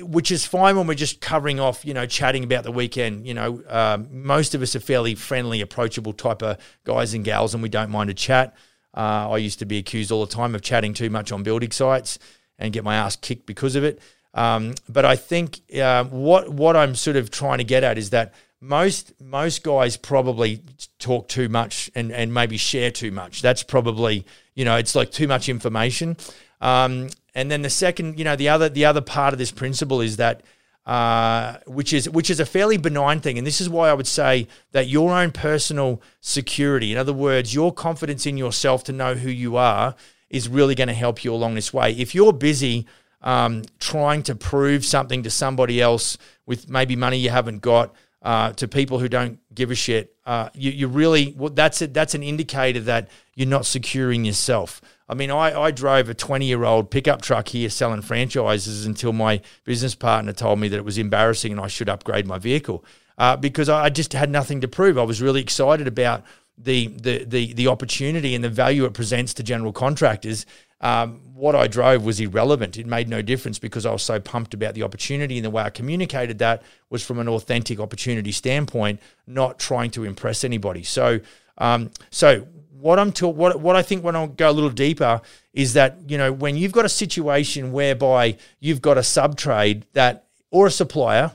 which 0.02 0.32
is 0.32 0.46
fine 0.46 0.78
when 0.78 0.88
we're 0.88 0.94
just 0.94 1.20
covering 1.20 1.60
off, 1.60 1.84
you 1.84 1.94
know, 1.94 2.06
chatting 2.06 2.44
about 2.44 2.64
the 2.64 2.72
weekend. 2.72 3.28
You 3.28 3.34
know, 3.34 3.64
um, 3.68 4.08
most 4.12 4.56
of 4.56 4.62
us 4.62 4.76
are 4.76 4.80
fairly 4.80 5.16
friendly, 5.16 5.62
approachable 5.62 6.14
type 6.14 6.42
of 6.42 6.58
guys 6.86 7.14
and 7.14 7.26
gals, 7.26 7.54
and 7.54 7.62
we 7.62 7.70
don't 7.70 7.90
mind 7.90 8.10
a 8.10 8.14
chat. 8.14 8.56
Uh, 8.96 9.30
I 9.32 9.38
used 9.38 9.60
to 9.60 9.66
be 9.66 9.78
accused 9.78 10.12
all 10.12 10.26
the 10.26 10.32
time 10.32 10.56
of 10.56 10.62
chatting 10.62 10.94
too 10.94 11.10
much 11.10 11.32
on 11.32 11.44
building 11.44 11.72
sites 11.72 12.18
and 12.58 12.72
get 12.72 12.84
my 12.84 12.96
ass 12.96 13.16
kicked 13.16 13.46
because 13.46 13.76
of 13.76 13.84
it. 13.84 14.00
Um, 14.34 14.76
but 14.88 15.06
I 15.06 15.16
think 15.16 15.60
uh, 15.76 16.06
what 16.06 16.50
what 16.50 16.76
I'm 16.76 16.96
sort 16.96 17.18
of 17.18 17.30
trying 17.30 17.58
to 17.58 17.64
get 17.64 17.84
at 17.84 17.98
is 17.98 18.12
that 18.12 18.34
most 18.62 19.14
most 19.22 19.64
guys 19.64 19.98
probably 19.98 20.62
talk 20.98 21.28
too 21.28 21.50
much 21.50 21.92
and 21.94 22.12
and 22.12 22.34
maybe 22.34 22.58
share 22.58 22.90
too 22.90 23.12
much. 23.12 23.42
That's 23.42 23.64
probably 23.64 24.26
you 24.56 24.64
know 24.64 24.78
it's 24.78 24.96
like 24.96 25.12
too 25.12 25.28
much 25.28 25.50
information. 25.50 26.16
Um, 26.62 27.10
and 27.36 27.50
then 27.50 27.62
the 27.62 27.70
second, 27.70 28.20
you 28.20 28.26
know, 28.26 28.36
the 28.36 28.50
other 28.50 28.70
the 28.70 28.86
other 28.86 29.02
part 29.02 29.34
of 29.34 29.40
this 29.40 29.52
principle 29.52 30.02
is 30.02 30.18
that 30.18 30.42
uh, 30.86 31.58
which 31.66 31.94
is 31.94 32.10
which 32.10 32.30
is 32.30 32.40
a 32.40 32.46
fairly 32.46 32.78
benign 32.78 33.20
thing, 33.20 33.38
and 33.38 33.48
this 33.48 33.62
is 33.62 33.70
why 33.70 33.90
I 33.90 33.94
would 33.94 34.08
say 34.08 34.48
that 34.72 34.88
your 34.88 35.12
own 35.12 35.32
personal 35.32 36.02
security, 36.22 36.92
in 36.92 36.98
other 36.98 37.14
words, 37.14 37.54
your 37.54 37.74
confidence 37.74 38.26
in 38.26 38.38
yourself 38.38 38.84
to 38.86 38.92
know 38.92 39.16
who 39.16 39.30
you 39.30 39.56
are, 39.56 39.96
is 40.30 40.50
really 40.50 40.76
going 40.76 40.90
to 40.90 40.94
help 40.94 41.24
you 41.24 41.34
along 41.34 41.56
this 41.56 41.74
way. 41.74 41.94
If 41.94 42.14
you're 42.14 42.34
busy 42.34 42.86
um, 43.22 43.64
trying 43.80 44.24
to 44.24 44.36
prove 44.36 44.84
something 44.84 45.24
to 45.24 45.30
somebody 45.30 45.82
else 45.82 46.18
with 46.46 46.70
maybe 46.70 46.96
money 46.96 47.18
you 47.18 47.30
haven't 47.30 47.62
got, 47.62 47.94
uh, 48.22 48.52
to 48.54 48.68
people 48.68 49.00
who 49.00 49.08
don't 49.08 49.40
give 49.54 49.72
a 49.72 49.76
shit, 49.76 50.16
uh, 50.26 50.50
you, 50.54 50.72
you 50.72 50.88
really 50.88 51.34
well, 51.38 51.50
that's 51.50 51.82
it. 51.82 51.94
That's 51.94 52.16
an 52.16 52.24
indicator 52.24 52.82
that 52.82 53.10
you're 53.36 53.48
not 53.48 53.66
securing 53.66 54.26
yourself. 54.26 54.82
I 55.14 55.16
mean, 55.16 55.30
I, 55.30 55.56
I 55.56 55.70
drove 55.70 56.10
a 56.10 56.16
20 56.16 56.48
year 56.48 56.64
old 56.64 56.90
pickup 56.90 57.22
truck 57.22 57.48
here 57.48 57.70
selling 57.70 58.02
franchises 58.02 58.88
until 58.88 59.14
my 59.14 59.42
business 59.64 59.94
partner 59.94 60.34
told 60.34 60.58
me 60.58 60.68
that 60.70 60.78
it 60.78 60.86
was 60.86 60.98
embarrassing 60.98 61.52
and 61.52 61.62
I 61.62 61.68
should 61.68 61.88
upgrade 61.88 62.26
my 62.26 62.40
vehicle 62.40 62.84
uh, 63.20 63.38
because 63.38 63.70
I 63.70 63.92
just 63.92 64.14
had 64.14 64.32
nothing 64.32 64.62
to 64.62 64.68
prove. 64.68 64.98
I 64.98 65.04
was 65.04 65.22
really 65.22 65.40
excited 65.40 65.86
about 65.86 66.24
the, 66.58 66.88
the, 66.88 67.26
the, 67.26 67.54
the 67.54 67.68
opportunity 67.68 68.34
and 68.34 68.44
the 68.44 68.50
value 68.50 68.86
it 68.86 68.96
presents 68.96 69.36
to 69.36 69.44
general 69.44 69.72
contractors. 69.72 70.48
Um, 70.82 71.22
what 71.36 71.54
I 71.54 71.68
drove 71.68 72.04
was 72.04 72.20
irrelevant. 72.20 72.76
It 72.80 72.88
made 72.88 73.08
no 73.08 73.22
difference 73.22 73.60
because 73.60 73.86
I 73.86 73.92
was 73.92 74.02
so 74.02 74.20
pumped 74.20 74.56
about 74.56 74.74
the 74.74 74.82
opportunity 74.82 75.38
and 75.38 75.46
the 75.46 75.52
way 75.52 75.62
I 75.62 75.70
communicated 75.70 76.40
that 76.40 76.64
was 76.90 77.06
from 77.06 77.20
an 77.20 77.28
authentic 77.30 77.80
opportunity 77.80 78.32
standpoint, 78.32 79.00
not 79.28 79.60
trying 79.60 79.92
to 79.92 80.06
impress 80.06 80.44
anybody. 80.44 80.82
So, 80.82 81.20
um, 81.60 81.92
so 82.10 82.48
what 82.84 83.00
I'm 83.00 83.14
what 83.14 83.62
what 83.62 83.78
I 83.78 83.82
think 83.82 84.04
when 84.04 84.18
I 84.18 84.28
go 84.28 84.50
a 84.50 84.52
little 84.52 84.70
deeper 84.70 85.22
is 85.54 85.72
that 85.74 86.00
you 86.06 86.18
know 86.18 86.34
when 86.34 86.58
you've 86.58 86.74
got 86.74 86.84
a 86.84 86.90
situation 86.90 87.72
whereby 87.72 88.38
you've 88.60 88.82
got 88.82 88.98
a 88.98 89.04
sub 89.04 89.38
trade 89.38 89.86
that 89.94 90.26
or 90.52 90.68
a 90.68 90.72
supplier 90.72 91.32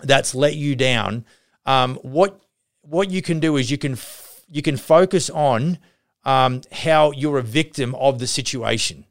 that's 0.00 0.32
let 0.32 0.54
you 0.54 0.76
down, 0.76 1.24
um, 1.66 1.96
what 2.02 2.40
what 2.82 3.10
you 3.10 3.20
can 3.20 3.40
do 3.40 3.56
is 3.56 3.68
you 3.68 3.78
can 3.78 3.92
f- 3.92 4.42
you 4.48 4.62
can 4.62 4.76
focus 4.76 5.28
on 5.30 5.78
um, 6.24 6.60
how 6.70 7.10
you're 7.10 7.38
a 7.38 7.42
victim 7.42 7.96
of 7.96 8.20
the 8.20 8.28
situation. 8.28 9.06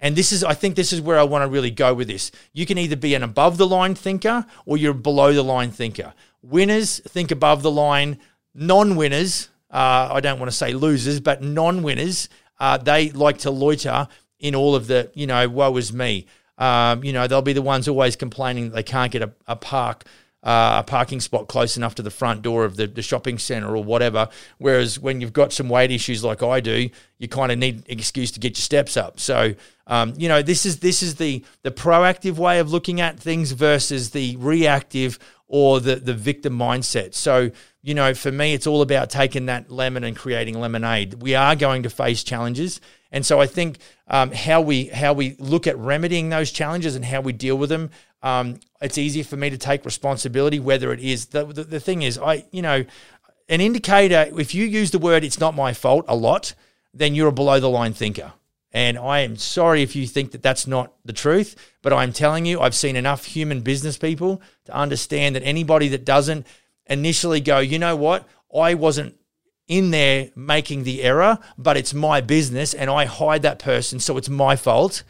And 0.00 0.16
this 0.16 0.32
is, 0.32 0.42
I 0.42 0.54
think, 0.54 0.74
this 0.74 0.92
is 0.92 1.00
where 1.00 1.18
I 1.18 1.22
want 1.22 1.44
to 1.44 1.48
really 1.48 1.70
go 1.70 1.94
with 1.94 2.08
this. 2.08 2.30
You 2.52 2.66
can 2.66 2.76
either 2.76 2.96
be 2.96 3.14
an 3.14 3.22
above 3.22 3.56
the 3.56 3.66
line 3.66 3.94
thinker 3.94 4.44
or 4.66 4.76
you're 4.76 4.92
below 4.92 5.32
the 5.32 5.44
line 5.44 5.70
thinker. 5.70 6.12
Winners 6.42 6.98
think 6.98 7.30
above 7.30 7.62
the 7.62 7.70
line. 7.70 8.18
Non 8.54 8.96
winners 8.96 9.48
uh, 9.74 10.08
I 10.12 10.20
don't 10.20 10.38
want 10.38 10.50
to 10.50 10.56
say 10.56 10.72
losers, 10.72 11.20
but 11.20 11.42
non-winners, 11.42 12.28
uh, 12.60 12.78
they 12.78 13.10
like 13.10 13.38
to 13.38 13.50
loiter 13.50 14.08
in 14.38 14.54
all 14.54 14.74
of 14.74 14.86
the, 14.86 15.10
you 15.14 15.26
know, 15.26 15.48
woe 15.48 15.76
is 15.76 15.92
me. 15.92 16.26
Um, 16.56 17.02
you 17.02 17.12
know, 17.12 17.26
they'll 17.26 17.42
be 17.42 17.52
the 17.52 17.62
ones 17.62 17.88
always 17.88 18.14
complaining 18.14 18.68
that 18.68 18.74
they 18.76 18.82
can't 18.84 19.10
get 19.10 19.22
a, 19.22 19.32
a 19.46 19.56
park 19.56 20.04
uh, 20.44 20.80
a 20.80 20.84
parking 20.84 21.20
spot 21.20 21.48
close 21.48 21.76
enough 21.76 21.94
to 21.94 22.02
the 22.02 22.10
front 22.10 22.42
door 22.42 22.64
of 22.64 22.76
the, 22.76 22.86
the 22.86 23.00
shopping 23.00 23.38
center 23.38 23.74
or 23.74 23.82
whatever. 23.82 24.28
Whereas 24.58 25.00
when 25.00 25.20
you've 25.20 25.32
got 25.32 25.54
some 25.54 25.70
weight 25.70 25.90
issues 25.90 26.22
like 26.22 26.42
I 26.42 26.60
do, 26.60 26.90
you 27.18 27.28
kind 27.28 27.50
of 27.50 27.58
need 27.58 27.76
an 27.76 27.98
excuse 27.98 28.30
to 28.32 28.40
get 28.40 28.50
your 28.50 28.62
steps 28.62 28.96
up. 28.96 29.18
So 29.18 29.54
um, 29.86 30.12
you 30.16 30.28
know 30.28 30.42
this 30.42 30.66
is 30.66 30.80
this 30.80 31.02
is 31.02 31.16
the 31.16 31.42
the 31.62 31.70
proactive 31.70 32.34
way 32.34 32.58
of 32.58 32.70
looking 32.70 33.00
at 33.00 33.18
things 33.18 33.52
versus 33.52 34.10
the 34.10 34.36
reactive 34.36 35.18
or 35.48 35.80
the 35.80 35.96
the 35.96 36.14
victim 36.14 36.58
mindset. 36.58 37.14
So 37.14 37.50
you 37.84 37.94
know 37.94 38.14
for 38.14 38.32
me, 38.32 38.54
it's 38.54 38.66
all 38.66 38.82
about 38.82 39.10
taking 39.10 39.46
that 39.46 39.70
lemon 39.70 40.02
and 40.02 40.16
creating 40.16 40.58
lemonade. 40.58 41.22
We 41.22 41.34
are 41.34 41.54
going 41.54 41.84
to 41.84 41.90
face 41.90 42.24
challenges. 42.24 42.80
And 43.12 43.24
so 43.24 43.40
I 43.40 43.46
think 43.46 43.78
um, 44.08 44.32
how 44.32 44.60
we 44.60 44.86
how 44.86 45.12
we 45.12 45.36
look 45.38 45.68
at 45.68 45.78
remedying 45.78 46.30
those 46.30 46.50
challenges 46.50 46.96
and 46.96 47.04
how 47.04 47.20
we 47.20 47.32
deal 47.32 47.56
with 47.56 47.68
them 47.68 47.90
um, 48.24 48.58
it's 48.80 48.96
easier 48.96 49.22
for 49.22 49.36
me 49.36 49.50
to 49.50 49.58
take 49.58 49.84
responsibility, 49.84 50.58
whether 50.58 50.92
it 50.92 51.00
is 51.00 51.26
the, 51.26 51.44
the, 51.44 51.62
the 51.62 51.78
thing 51.78 52.02
is, 52.02 52.18
I, 52.18 52.46
you 52.50 52.62
know, 52.62 52.84
an 53.50 53.60
indicator, 53.60 54.26
if 54.38 54.54
you 54.54 54.64
use 54.64 54.90
the 54.90 54.98
word 54.98 55.22
it's 55.22 55.38
not 55.38 55.54
my 55.54 55.74
fault 55.74 56.06
a 56.08 56.16
lot, 56.16 56.54
then 56.94 57.14
you're 57.14 57.28
a 57.28 57.32
below 57.32 57.60
the 57.60 57.68
line 57.68 57.92
thinker. 57.92 58.32
And 58.72 58.98
I 58.98 59.20
am 59.20 59.36
sorry 59.36 59.82
if 59.82 59.94
you 59.94 60.06
think 60.06 60.32
that 60.32 60.42
that's 60.42 60.66
not 60.66 60.94
the 61.04 61.12
truth, 61.12 61.54
but 61.82 61.92
I'm 61.92 62.12
telling 62.12 62.46
you, 62.46 62.60
I've 62.60 62.74
seen 62.74 62.96
enough 62.96 63.26
human 63.26 63.60
business 63.60 63.98
people 63.98 64.40
to 64.64 64.74
understand 64.74 65.36
that 65.36 65.42
anybody 65.42 65.88
that 65.88 66.06
doesn't 66.06 66.46
initially 66.86 67.40
go, 67.40 67.58
you 67.58 67.78
know 67.78 67.96
what, 67.96 68.26
I 68.54 68.74
wasn't 68.74 69.16
in 69.66 69.90
there 69.90 70.30
making 70.36 70.84
the 70.84 71.02
error, 71.02 71.38
but 71.56 71.76
it's 71.76 71.94
my 71.94 72.20
business 72.20 72.74
and 72.74 72.90
I 72.90 73.06
hide 73.06 73.42
that 73.42 73.58
person, 73.58 73.98
so 74.00 74.16
it's 74.16 74.28
my 74.28 74.56
fault 74.56 75.02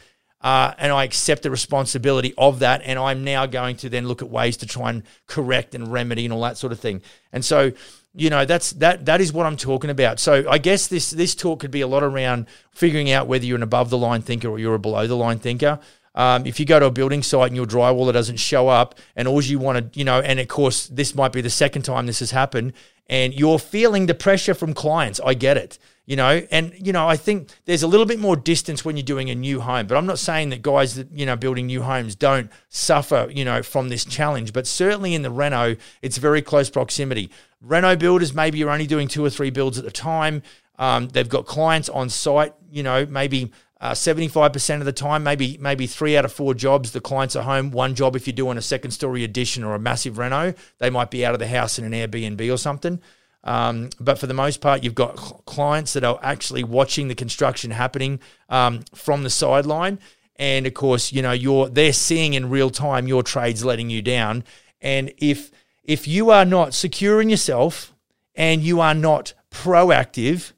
uh, 0.45 0.75
and 0.77 0.93
I 0.93 1.05
accept 1.05 1.43
the 1.43 1.51
responsibility 1.51 2.35
of 2.37 2.59
that. 2.59 2.83
And 2.85 2.99
I'm 2.99 3.25
now 3.25 3.47
going 3.47 3.77
to 3.79 3.89
then 3.89 4.07
look 4.07 4.21
at 4.21 4.29
ways 4.29 4.59
to 4.59 4.67
try 4.67 4.91
and 4.91 5.03
correct 5.27 5.75
and 5.75 5.91
remedy 5.91 6.27
and 6.27 6.35
all 6.35 6.43
that 6.43 6.59
sort 6.59 6.71
of 6.71 6.79
thing. 6.79 7.01
And 7.33 7.43
so, 7.43 7.73
you 8.15 8.29
know, 8.29 8.45
that's 8.45 8.73
that 8.75 9.07
that 9.07 9.23
is 9.23 9.33
what 9.33 9.47
I'm 9.47 9.57
talking 9.57 9.89
about. 9.89 10.21
So 10.21 10.49
I 10.49 10.59
guess 10.59 10.87
this 10.87 11.11
this 11.11 11.35
talk 11.35 11.61
could 11.61 11.71
be 11.71 11.81
a 11.81 11.87
lot 11.87 12.03
around 12.03 12.47
figuring 12.71 13.11
out 13.11 13.27
whether 13.27 13.47
you're 13.47 13.57
an 13.57 13.63
above 13.63 13.89
the 13.89 13.97
line 13.97 14.21
thinker 14.21 14.49
or 14.49 14.59
you're 14.59 14.75
a 14.75 14.79
below 14.79 15.07
the 15.07 15.17
line 15.17 15.39
thinker. 15.39 15.81
Um, 16.15 16.47
if 16.47 16.61
you 16.61 16.67
go 16.67 16.79
to 16.79 16.87
a 16.87 16.91
building 16.91 17.23
site 17.23 17.49
and 17.49 17.57
your 17.57 17.67
drywall 17.67 18.13
doesn't 18.13 18.37
show 18.37 18.69
up, 18.69 18.97
and 19.17 19.27
all 19.27 19.43
you 19.43 19.59
want 19.59 19.93
to, 19.93 19.99
you 19.99 20.05
know, 20.05 20.21
and 20.21 20.39
of 20.39 20.49
course 20.49 20.87
this 20.87 21.15
might 21.15 21.33
be 21.33 21.41
the 21.41 21.51
second 21.51 21.83
time 21.83 22.07
this 22.07 22.21
has 22.21 22.31
happened, 22.31 22.73
and 23.09 23.35
you're 23.35 23.59
feeling 23.59 24.07
the 24.07 24.15
pressure 24.15 24.55
from 24.55 24.75
clients. 24.75 25.21
I 25.25 25.35
get 25.35 25.57
it 25.57 25.79
you 26.07 26.17
know 26.17 26.43
and 26.51 26.75
you 26.79 26.93
know 26.93 27.09
i 27.09 27.17
think 27.17 27.49
there's 27.65 27.83
a 27.83 27.87
little 27.87 28.07
bit 28.07 28.19
more 28.19 28.37
distance 28.37 28.85
when 28.85 28.97
you're 28.97 29.05
doing 29.05 29.31
a 29.31 29.35
new 29.35 29.61
home 29.61 29.87
but 29.87 29.97
i'm 29.97 30.07
not 30.07 30.19
saying 30.19 30.51
that 30.51 30.63
guys 30.63 30.95
that 30.97 31.11
you 31.13 31.25
know 31.25 31.37
building 31.37 31.67
new 31.67 31.83
homes 31.83 32.15
don't 32.15 32.51
suffer 32.69 33.29
you 33.31 33.45
know 33.45 33.63
from 33.63 33.89
this 33.89 34.05
challenge 34.05 34.53
but 34.53 34.67
certainly 34.67 35.15
in 35.15 35.23
the 35.23 35.31
reno 35.31 35.77
it's 36.03 36.19
very 36.19 36.43
close 36.43 36.69
proximity 36.69 37.31
reno 37.61 37.97
builders 37.97 38.35
maybe 38.35 38.59
you're 38.59 38.71
only 38.71 38.87
doing 38.87 39.09
two 39.09 39.25
or 39.25 39.31
three 39.31 39.51
builds 39.51 39.79
at 39.79 39.85
a 39.85 39.91
time 39.91 40.43
um, 40.77 41.09
they've 41.09 41.29
got 41.29 41.47
clients 41.47 41.89
on 41.89 42.09
site 42.09 42.53
you 42.71 42.83
know 42.83 43.07
maybe 43.07 43.51
uh, 43.85 43.93
75% 43.93 44.79
of 44.79 44.87
the 44.87 44.95
time, 44.95 45.23
maybe 45.23 45.59
maybe 45.61 45.87
three 45.87 46.17
out 46.17 46.25
of 46.25 46.33
four 46.33 46.55
jobs, 46.55 46.93
the 46.93 47.03
clients 47.03 47.37
are 47.37 47.43
home. 47.43 47.71
One 47.71 47.95
job, 47.95 48.17
if 48.17 48.27
you're 48.27 48.33
doing 48.33 48.57
a 48.57 48.63
second 48.63 48.93
story 48.93 49.25
addition 49.25 49.63
or 49.63 49.75
a 49.75 49.79
massive 49.79 50.17
reno, 50.17 50.55
they 50.79 50.89
might 50.89 51.11
be 51.11 51.23
out 51.23 51.35
of 51.35 51.39
the 51.39 51.47
house 51.47 51.79
in 51.79 51.85
an 51.85 51.93
Airbnb 51.93 52.51
or 52.51 52.57
something. 52.57 52.99
Um, 53.43 53.91
but 54.01 54.19
for 54.19 54.27
the 54.27 54.33
most 54.33 54.63
part, 54.63 54.83
you've 54.83 54.95
got 54.95 55.17
clients 55.45 55.93
that 55.93 56.03
are 56.03 56.19
actually 56.23 56.65
watching 56.65 57.09
the 57.09 57.15
construction 57.15 57.73
happening 57.73 58.21
um, 58.49 58.85
from 58.95 59.23
the 59.23 59.29
sideline, 59.29 59.99
and 60.37 60.67
of 60.67 60.73
course, 60.73 61.13
you 61.13 61.21
know 61.21 61.33
you're 61.33 61.69
they're 61.69 61.93
seeing 61.93 62.33
in 62.33 62.49
real 62.49 62.71
time 62.71 63.07
your 63.07 63.23
trades 63.23 63.67
letting 63.67 63.91
you 63.91 64.01
down. 64.01 64.45
And 64.81 65.13
if 65.19 65.51
if 65.83 66.09
you 66.09 66.31
are 66.31 66.47
not 66.47 66.73
secure 66.73 67.21
in 67.21 67.29
yourself 67.29 67.95
and 68.35 68.63
you 68.63 68.81
are 68.81 68.95
not 68.95 69.35
proactive, 69.51 70.53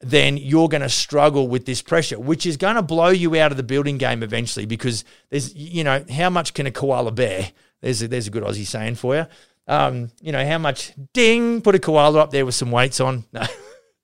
then 0.00 0.36
you're 0.36 0.68
going 0.68 0.80
to 0.80 0.88
struggle 0.88 1.46
with 1.48 1.66
this 1.66 1.82
pressure, 1.82 2.18
which 2.18 2.46
is 2.46 2.56
going 2.56 2.76
to 2.76 2.82
blow 2.82 3.08
you 3.08 3.36
out 3.36 3.50
of 3.50 3.56
the 3.56 3.62
building 3.62 3.98
game 3.98 4.22
eventually. 4.22 4.66
Because 4.66 5.04
there's, 5.28 5.54
you 5.54 5.84
know, 5.84 6.04
how 6.10 6.30
much 6.30 6.54
can 6.54 6.66
a 6.66 6.70
koala 6.70 7.12
bear? 7.12 7.52
There's 7.80 8.02
a, 8.02 8.08
there's 8.08 8.26
a 8.26 8.30
good 8.30 8.42
Aussie 8.42 8.66
saying 8.66 8.94
for 8.94 9.16
you. 9.16 9.26
Um, 9.66 10.10
you 10.20 10.32
know, 10.32 10.44
how 10.44 10.58
much 10.58 10.92
ding, 11.12 11.60
put 11.62 11.74
a 11.74 11.78
koala 11.78 12.18
up 12.18 12.30
there 12.30 12.46
with 12.46 12.54
some 12.54 12.70
weights 12.70 13.00
on. 13.00 13.24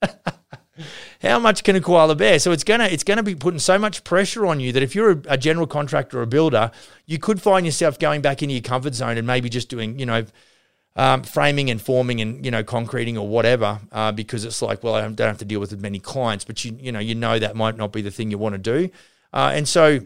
No. 0.02 0.10
how 1.22 1.38
much 1.38 1.64
can 1.64 1.74
a 1.74 1.80
koala 1.80 2.14
bear? 2.14 2.38
So 2.38 2.52
it's 2.52 2.64
gonna 2.64 2.84
it's 2.84 3.02
gonna 3.02 3.22
be 3.22 3.34
putting 3.34 3.58
so 3.58 3.78
much 3.78 4.04
pressure 4.04 4.44
on 4.44 4.60
you 4.60 4.72
that 4.72 4.82
if 4.82 4.94
you're 4.94 5.12
a, 5.12 5.22
a, 5.30 5.38
general 5.38 5.66
contractor 5.66 6.18
or 6.18 6.22
a 6.22 6.26
builder, 6.26 6.70
you 7.06 7.18
could 7.18 7.40
find 7.40 7.64
yourself 7.64 7.98
going 7.98 8.20
back 8.20 8.42
into 8.42 8.54
your 8.54 8.62
comfort 8.62 8.94
zone 8.94 9.16
and 9.16 9.26
maybe 9.26 9.48
just 9.48 9.70
doing 9.70 9.98
you 9.98 10.04
know 10.04 10.26
um, 10.96 11.22
framing 11.22 11.70
and 11.70 11.80
forming 11.80 12.20
and 12.20 12.44
you 12.44 12.50
know 12.50 12.64
concreting 12.64 13.16
or 13.16 13.28
whatever 13.28 13.78
uh, 13.92 14.10
because 14.12 14.44
it's 14.44 14.60
like 14.62 14.82
well 14.82 14.94
I 14.94 15.02
don't 15.02 15.18
have 15.18 15.38
to 15.38 15.44
deal 15.44 15.60
with 15.60 15.72
as 15.72 15.78
many 15.78 16.00
clients, 16.00 16.44
but 16.44 16.64
you 16.64 16.76
you 16.80 16.90
know 16.90 16.98
you 16.98 17.14
know 17.14 17.38
that 17.38 17.54
might 17.54 17.76
not 17.76 17.92
be 17.92 18.02
the 18.02 18.10
thing 18.10 18.30
you 18.30 18.38
want 18.38 18.54
to 18.54 18.58
do, 18.58 18.90
uh, 19.32 19.52
and 19.54 19.68
so 19.68 20.00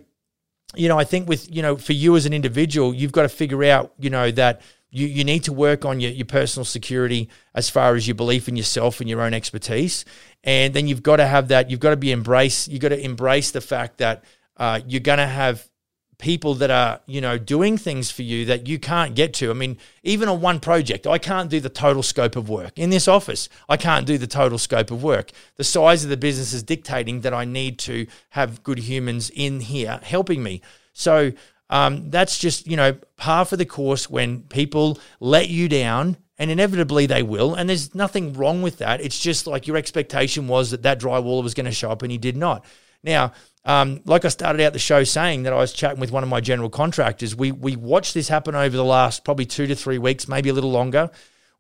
you 0.75 0.89
know 0.89 0.99
I 0.99 1.05
think 1.05 1.29
with 1.29 1.55
you 1.55 1.63
know 1.63 1.77
for 1.77 1.93
you 1.93 2.17
as 2.17 2.27
an 2.27 2.33
individual, 2.33 2.93
you've 2.93 3.13
got 3.13 3.23
to 3.23 3.29
figure 3.29 3.65
out 3.65 3.93
you 3.99 4.11
know 4.11 4.31
that 4.33 4.61
you, 4.91 5.07
you 5.07 5.25
need 5.25 5.45
to 5.45 5.53
work 5.53 5.85
on 5.85 6.01
your, 6.01 6.11
your 6.11 6.27
personal 6.27 6.65
security 6.65 7.29
as 7.55 7.71
far 7.71 7.95
as 7.95 8.09
your 8.09 8.17
belief 8.17 8.49
in 8.49 8.57
yourself 8.57 9.01
and 9.01 9.09
your 9.09 9.21
own 9.21 9.35
expertise. 9.35 10.05
And 10.43 10.75
then 10.75 10.89
you've 10.89 11.03
got 11.03 11.17
to 11.17 11.27
have 11.27 11.49
that, 11.49 11.71
you've 11.71 11.81
got 11.81 11.91
to 11.91 11.97
be 11.97 12.13
embrace, 12.13 12.67
you've 12.67 12.81
got 12.81 12.89
to 12.89 13.01
embrace 13.01 13.53
the 13.53 13.61
fact 13.61 13.99
that 13.99 14.25
uh, 14.57 14.81
you're 14.87 15.01
going 15.01 15.19
to 15.19 15.27
have 15.27 15.70
people 16.21 16.55
that 16.55 16.71
are, 16.71 17.01
you 17.07 17.21
know, 17.21 17.39
doing 17.39 17.77
things 17.77 18.11
for 18.11 18.23
you 18.23 18.45
that 18.45 18.69
you 18.69 18.79
can't 18.79 19.15
get 19.15 19.35
to. 19.35 19.51
I 19.51 19.55
mean, 19.55 19.79
even 20.03 20.29
on 20.29 20.41
one 20.41 20.61
project, 20.61 21.07
I 21.07 21.19
can't 21.19 21.51
do 21.51 21.61
the 21.61 21.69
total 21.69 22.03
scope 22.03 22.37
of 22.37 22.49
work. 22.49 22.79
In 22.79 22.91
this 22.91 23.09
office, 23.09 23.49
I 23.69 23.77
can't 23.77 24.07
do 24.07 24.19
the 24.19 24.27
total 24.27 24.59
scope 24.59 24.91
of 24.91 25.03
work. 25.03 25.33
The 25.57 25.65
size 25.65 26.05
of 26.05 26.11
the 26.11 26.17
business 26.17 26.53
is 26.53 26.63
dictating 26.63 27.23
that 27.23 27.35
I 27.35 27.45
need 27.45 27.79
to 27.81 28.07
have 28.31 28.63
good 28.63 28.79
humans 28.79 29.31
in 29.31 29.61
here 29.61 30.01
helping 30.03 30.43
me. 30.43 30.61
So 30.93 31.33
um, 31.71 32.11
that's 32.11 32.39
just, 32.39 32.67
you 32.67 32.77
know, 32.77 32.93
par 33.17 33.45
for 33.45 33.57
the 33.57 33.67
course 33.67 34.11
when 34.11 34.43
people 34.43 34.99
let 35.19 35.49
you 35.49 35.69
down 35.69 36.17
and 36.39 36.51
inevitably 36.51 37.07
they 37.07 37.23
will. 37.23 37.55
And 37.55 37.69
there's 37.69 37.95
nothing 37.95 38.33
wrong 38.33 38.63
with 38.63 38.79
that. 38.79 39.01
It's 39.01 39.19
just 39.19 39.47
like 39.47 39.67
your 39.67 39.77
expectation 39.77 40.49
was 40.49 40.71
that 40.71 40.83
that 40.83 41.01
drywall 41.01 41.43
was 41.43 41.55
going 41.55 41.67
to 41.67 41.73
show 41.73 41.91
up 41.91 42.03
and 42.03 42.11
he 42.11 42.19
did 42.19 42.37
not. 42.37 42.65
Now, 43.03 43.33
um, 43.65 44.01
like 44.05 44.25
I 44.25 44.29
started 44.29 44.63
out 44.63 44.73
the 44.73 44.79
show 44.79 45.05
saying 45.05 45.43
that 45.43 45.53
I 45.53 45.57
was 45.57 45.73
chatting 45.73 46.01
with 46.01 46.11
one 46.11 46.23
of 46.23 46.29
my 46.29 46.41
general 46.41 46.71
contractors. 46.71 47.37
We 47.37 47.53
we 47.53 47.77
watched 47.77 48.15
this 48.15 48.29
happen 48.29 48.55
over 48.55 48.77
the 48.77 48.85
last 48.85 49.25
probably 49.25 49.47
two 49.47 49.67
to 49.67 49.75
three 49.75 49.99
weeks, 49.99 50.29
maybe 50.29 50.49
a 50.49 50.55
little 50.55 50.71
longer, 50.71 51.11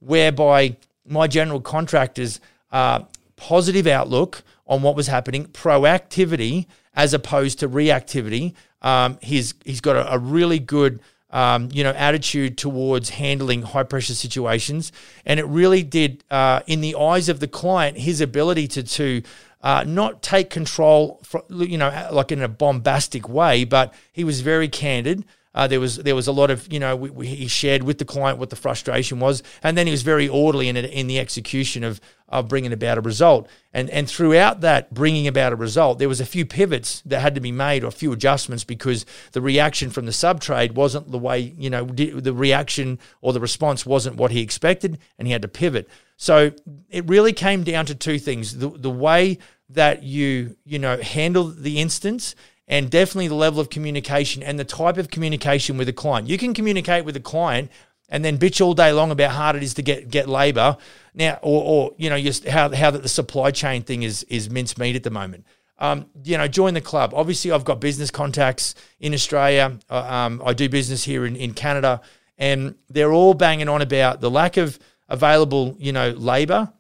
whereby 0.01 0.77
my 1.07 1.27
general 1.27 1.61
contractors 1.61 2.41
uh, 2.73 3.01
positive 3.37 3.87
outlook 3.87 4.43
on 4.67 4.83
what 4.83 4.97
was 4.97 5.09
happening, 5.09 5.47
proactivity 5.47 6.67
as 6.95 7.13
opposed 7.13 7.59
to 7.59 7.69
reactivity. 7.69 8.55
Um, 8.83 9.19
he's 9.21 9.55
he's 9.65 9.81
got 9.81 9.97
a, 9.97 10.15
a 10.15 10.19
really 10.19 10.59
good 10.59 11.01
um, 11.31 11.69
you 11.73 11.85
know 11.85 11.91
attitude 11.91 12.57
towards 12.57 13.11
handling 13.11 13.63
high 13.63 13.83
pressure 13.83 14.15
situations, 14.15 14.93
and 15.27 15.39
it 15.39 15.47
really 15.47 15.83
did 15.83 16.25
uh, 16.31 16.61
in 16.67 16.81
the 16.81 16.95
eyes 16.97 17.29
of 17.29 17.41
the 17.41 17.49
client 17.49 17.99
his 17.99 18.21
ability 18.21 18.69
to 18.69 18.83
to 18.83 19.23
uh, 19.63 19.85
not 19.87 20.23
take 20.23 20.51
control, 20.51 21.21
for, 21.23 21.45
you 21.51 21.79
know, 21.79 22.09
like 22.13 22.33
in 22.33 22.43
a 22.43 22.49
bombastic 22.49 23.29
way, 23.29 23.65
but 23.65 23.93
he 24.13 24.25
was 24.25 24.41
very 24.41 24.69
candid. 24.69 25.25
Uh, 25.53 25.67
there 25.67 25.81
was 25.81 25.97
there 25.97 26.15
was 26.15 26.29
a 26.29 26.33
lot 26.33 26.49
of 26.49 26.73
you 26.73 26.79
know 26.79 26.95
we, 26.95 27.11
we, 27.11 27.27
he 27.27 27.49
shared 27.49 27.83
with 27.83 27.99
the 27.99 28.05
client 28.05 28.39
what 28.39 28.51
the 28.51 28.57
frustration 28.57 29.19
was, 29.19 29.43
and 29.65 29.77
then 29.77 29.85
he 29.85 29.91
was 29.91 30.03
very 30.03 30.29
orderly 30.29 30.69
in 30.69 30.77
in 30.77 31.09
the 31.09 31.19
execution 31.19 31.83
of 31.83 32.01
of 32.29 32.47
bringing 32.47 32.73
about 32.73 32.99
a 32.99 33.01
result. 33.01 33.49
And 33.73 33.91
and 33.91 34.09
throughout 34.09 34.61
that 34.61 34.95
bringing 34.95 35.27
about 35.27 35.53
a 35.53 35.57
result, 35.57 35.99
there 35.99 36.09
was 36.09 36.21
a 36.21 36.27
few 36.27 36.47
pivots 36.47 37.03
that 37.05 37.19
had 37.19 37.35
to 37.35 37.41
be 37.41 37.51
made 37.51 37.83
or 37.83 37.89
a 37.89 37.93
few 37.93 38.13
adjustments 38.13 38.63
because 38.63 39.05
the 39.33 39.41
reaction 39.41 39.91
from 39.91 40.07
the 40.07 40.13
sub 40.13 40.41
trade 40.41 40.77
wasn't 40.77 41.11
the 41.11 41.19
way 41.19 41.53
you 41.59 41.69
know 41.69 41.85
the 41.85 42.33
reaction 42.33 43.01
or 43.21 43.33
the 43.33 43.41
response 43.41 43.85
wasn't 43.85 44.15
what 44.15 44.31
he 44.31 44.43
expected, 44.43 44.99
and 45.19 45.27
he 45.27 45.33
had 45.33 45.43
to 45.43 45.49
pivot. 45.49 45.89
So 46.21 46.53
it 46.91 47.09
really 47.09 47.33
came 47.33 47.65
down 47.65 47.87
to 47.87 47.95
two 47.95 48.19
things: 48.19 48.59
the 48.59 48.69
the 48.69 48.91
way 48.91 49.39
that 49.71 50.03
you 50.03 50.55
you 50.67 50.79
know 50.79 50.99
handle 50.99 51.45
the 51.45 51.81
instance 51.81 52.35
and 52.69 52.91
definitely 52.91 53.29
the 53.29 53.35
level 53.35 53.59
of 53.59 53.71
communication 53.71 54.43
and 54.43 54.59
the 54.59 54.65
type 54.65 54.99
of 54.99 55.09
communication 55.09 55.79
with 55.79 55.89
a 55.89 55.95
client. 55.95 56.29
You 56.29 56.37
can 56.37 56.53
communicate 56.53 57.07
with 57.07 57.17
a 57.17 57.21
client 57.21 57.71
and 58.11 58.23
then 58.23 58.37
bitch 58.37 58.61
all 58.61 58.75
day 58.75 58.93
long 58.93 59.11
about 59.11 59.31
how 59.31 59.45
hard 59.45 59.57
it 59.57 59.63
is 59.63 59.73
to 59.75 59.83
get 59.83 60.11
get 60.11 60.29
labor 60.29 60.77
now, 61.15 61.39
or, 61.41 61.63
or 61.65 61.95
you 61.97 62.11
know 62.11 62.21
just 62.21 62.47
how 62.47 62.71
how 62.71 62.91
that 62.91 63.01
the 63.01 63.09
supply 63.09 63.51
chain 63.51 63.83
thing 63.83 64.03
is 64.03 64.23
is 64.25 64.51
mincemeat 64.51 64.97
at 64.97 65.05
the 65.05 65.11
moment. 65.11 65.47
Um, 65.79 66.05
you 66.23 66.37
know, 66.37 66.47
join 66.49 66.75
the 66.75 66.83
club. 66.83 67.15
Obviously, 67.15 67.51
I've 67.51 67.65
got 67.65 67.81
business 67.81 68.11
contacts 68.11 68.75
in 68.99 69.15
Australia. 69.15 69.79
Uh, 69.89 70.01
um, 70.01 70.43
I 70.45 70.53
do 70.53 70.69
business 70.69 71.03
here 71.03 71.25
in, 71.25 71.35
in 71.35 71.55
Canada, 71.55 72.03
and 72.37 72.75
they're 72.91 73.15
all 73.15 73.33
banging 73.33 73.71
on 73.71 73.81
about 73.81 74.21
the 74.21 74.31
lack 74.31 74.59
of 74.59 74.79
available, 75.11 75.77
you 75.79 75.93
know, 75.93 76.11
labor 76.11 76.73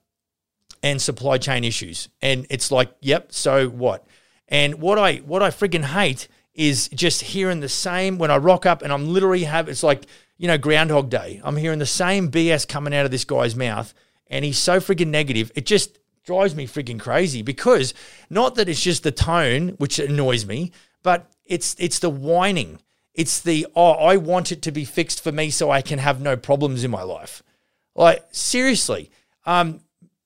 and 0.82 1.02
supply 1.02 1.36
chain 1.36 1.64
issues. 1.64 2.08
And 2.22 2.46
it's 2.48 2.70
like, 2.70 2.90
yep, 3.00 3.32
so 3.32 3.68
what? 3.68 4.06
And 4.48 4.80
what 4.80 4.98
I 4.98 5.16
what 5.16 5.42
I 5.42 5.50
friggin' 5.50 5.84
hate 5.84 6.28
is 6.54 6.88
just 6.88 7.22
hearing 7.22 7.60
the 7.60 7.68
same 7.68 8.18
when 8.18 8.30
I 8.30 8.36
rock 8.36 8.66
up 8.66 8.82
and 8.82 8.92
I'm 8.92 9.12
literally 9.12 9.44
have 9.44 9.68
it's 9.68 9.82
like, 9.82 10.04
you 10.38 10.48
know, 10.48 10.58
Groundhog 10.58 11.10
Day. 11.10 11.40
I'm 11.44 11.56
hearing 11.56 11.78
the 11.78 11.86
same 11.86 12.30
BS 12.30 12.66
coming 12.66 12.94
out 12.94 13.04
of 13.04 13.10
this 13.10 13.24
guy's 13.24 13.54
mouth 13.54 13.92
and 14.28 14.44
he's 14.44 14.58
so 14.58 14.78
friggin' 14.78 15.08
negative. 15.08 15.52
It 15.54 15.66
just 15.66 15.98
drives 16.24 16.54
me 16.54 16.66
friggin' 16.66 17.00
crazy 17.00 17.42
because 17.42 17.94
not 18.28 18.54
that 18.54 18.68
it's 18.68 18.82
just 18.82 19.02
the 19.02 19.12
tone 19.12 19.70
which 19.78 19.98
annoys 19.98 20.46
me, 20.46 20.72
but 21.02 21.30
it's 21.44 21.76
it's 21.78 21.98
the 21.98 22.10
whining. 22.10 22.80
It's 23.14 23.40
the 23.40 23.66
oh, 23.76 23.92
I 23.92 24.16
want 24.16 24.52
it 24.52 24.62
to 24.62 24.72
be 24.72 24.84
fixed 24.84 25.22
for 25.22 25.32
me 25.32 25.50
so 25.50 25.70
I 25.70 25.82
can 25.82 25.98
have 25.98 26.20
no 26.20 26.36
problems 26.36 26.84
in 26.84 26.90
my 26.90 27.02
life. 27.02 27.42
Like 27.94 28.24
seriously, 28.30 29.10
um, 29.46 29.80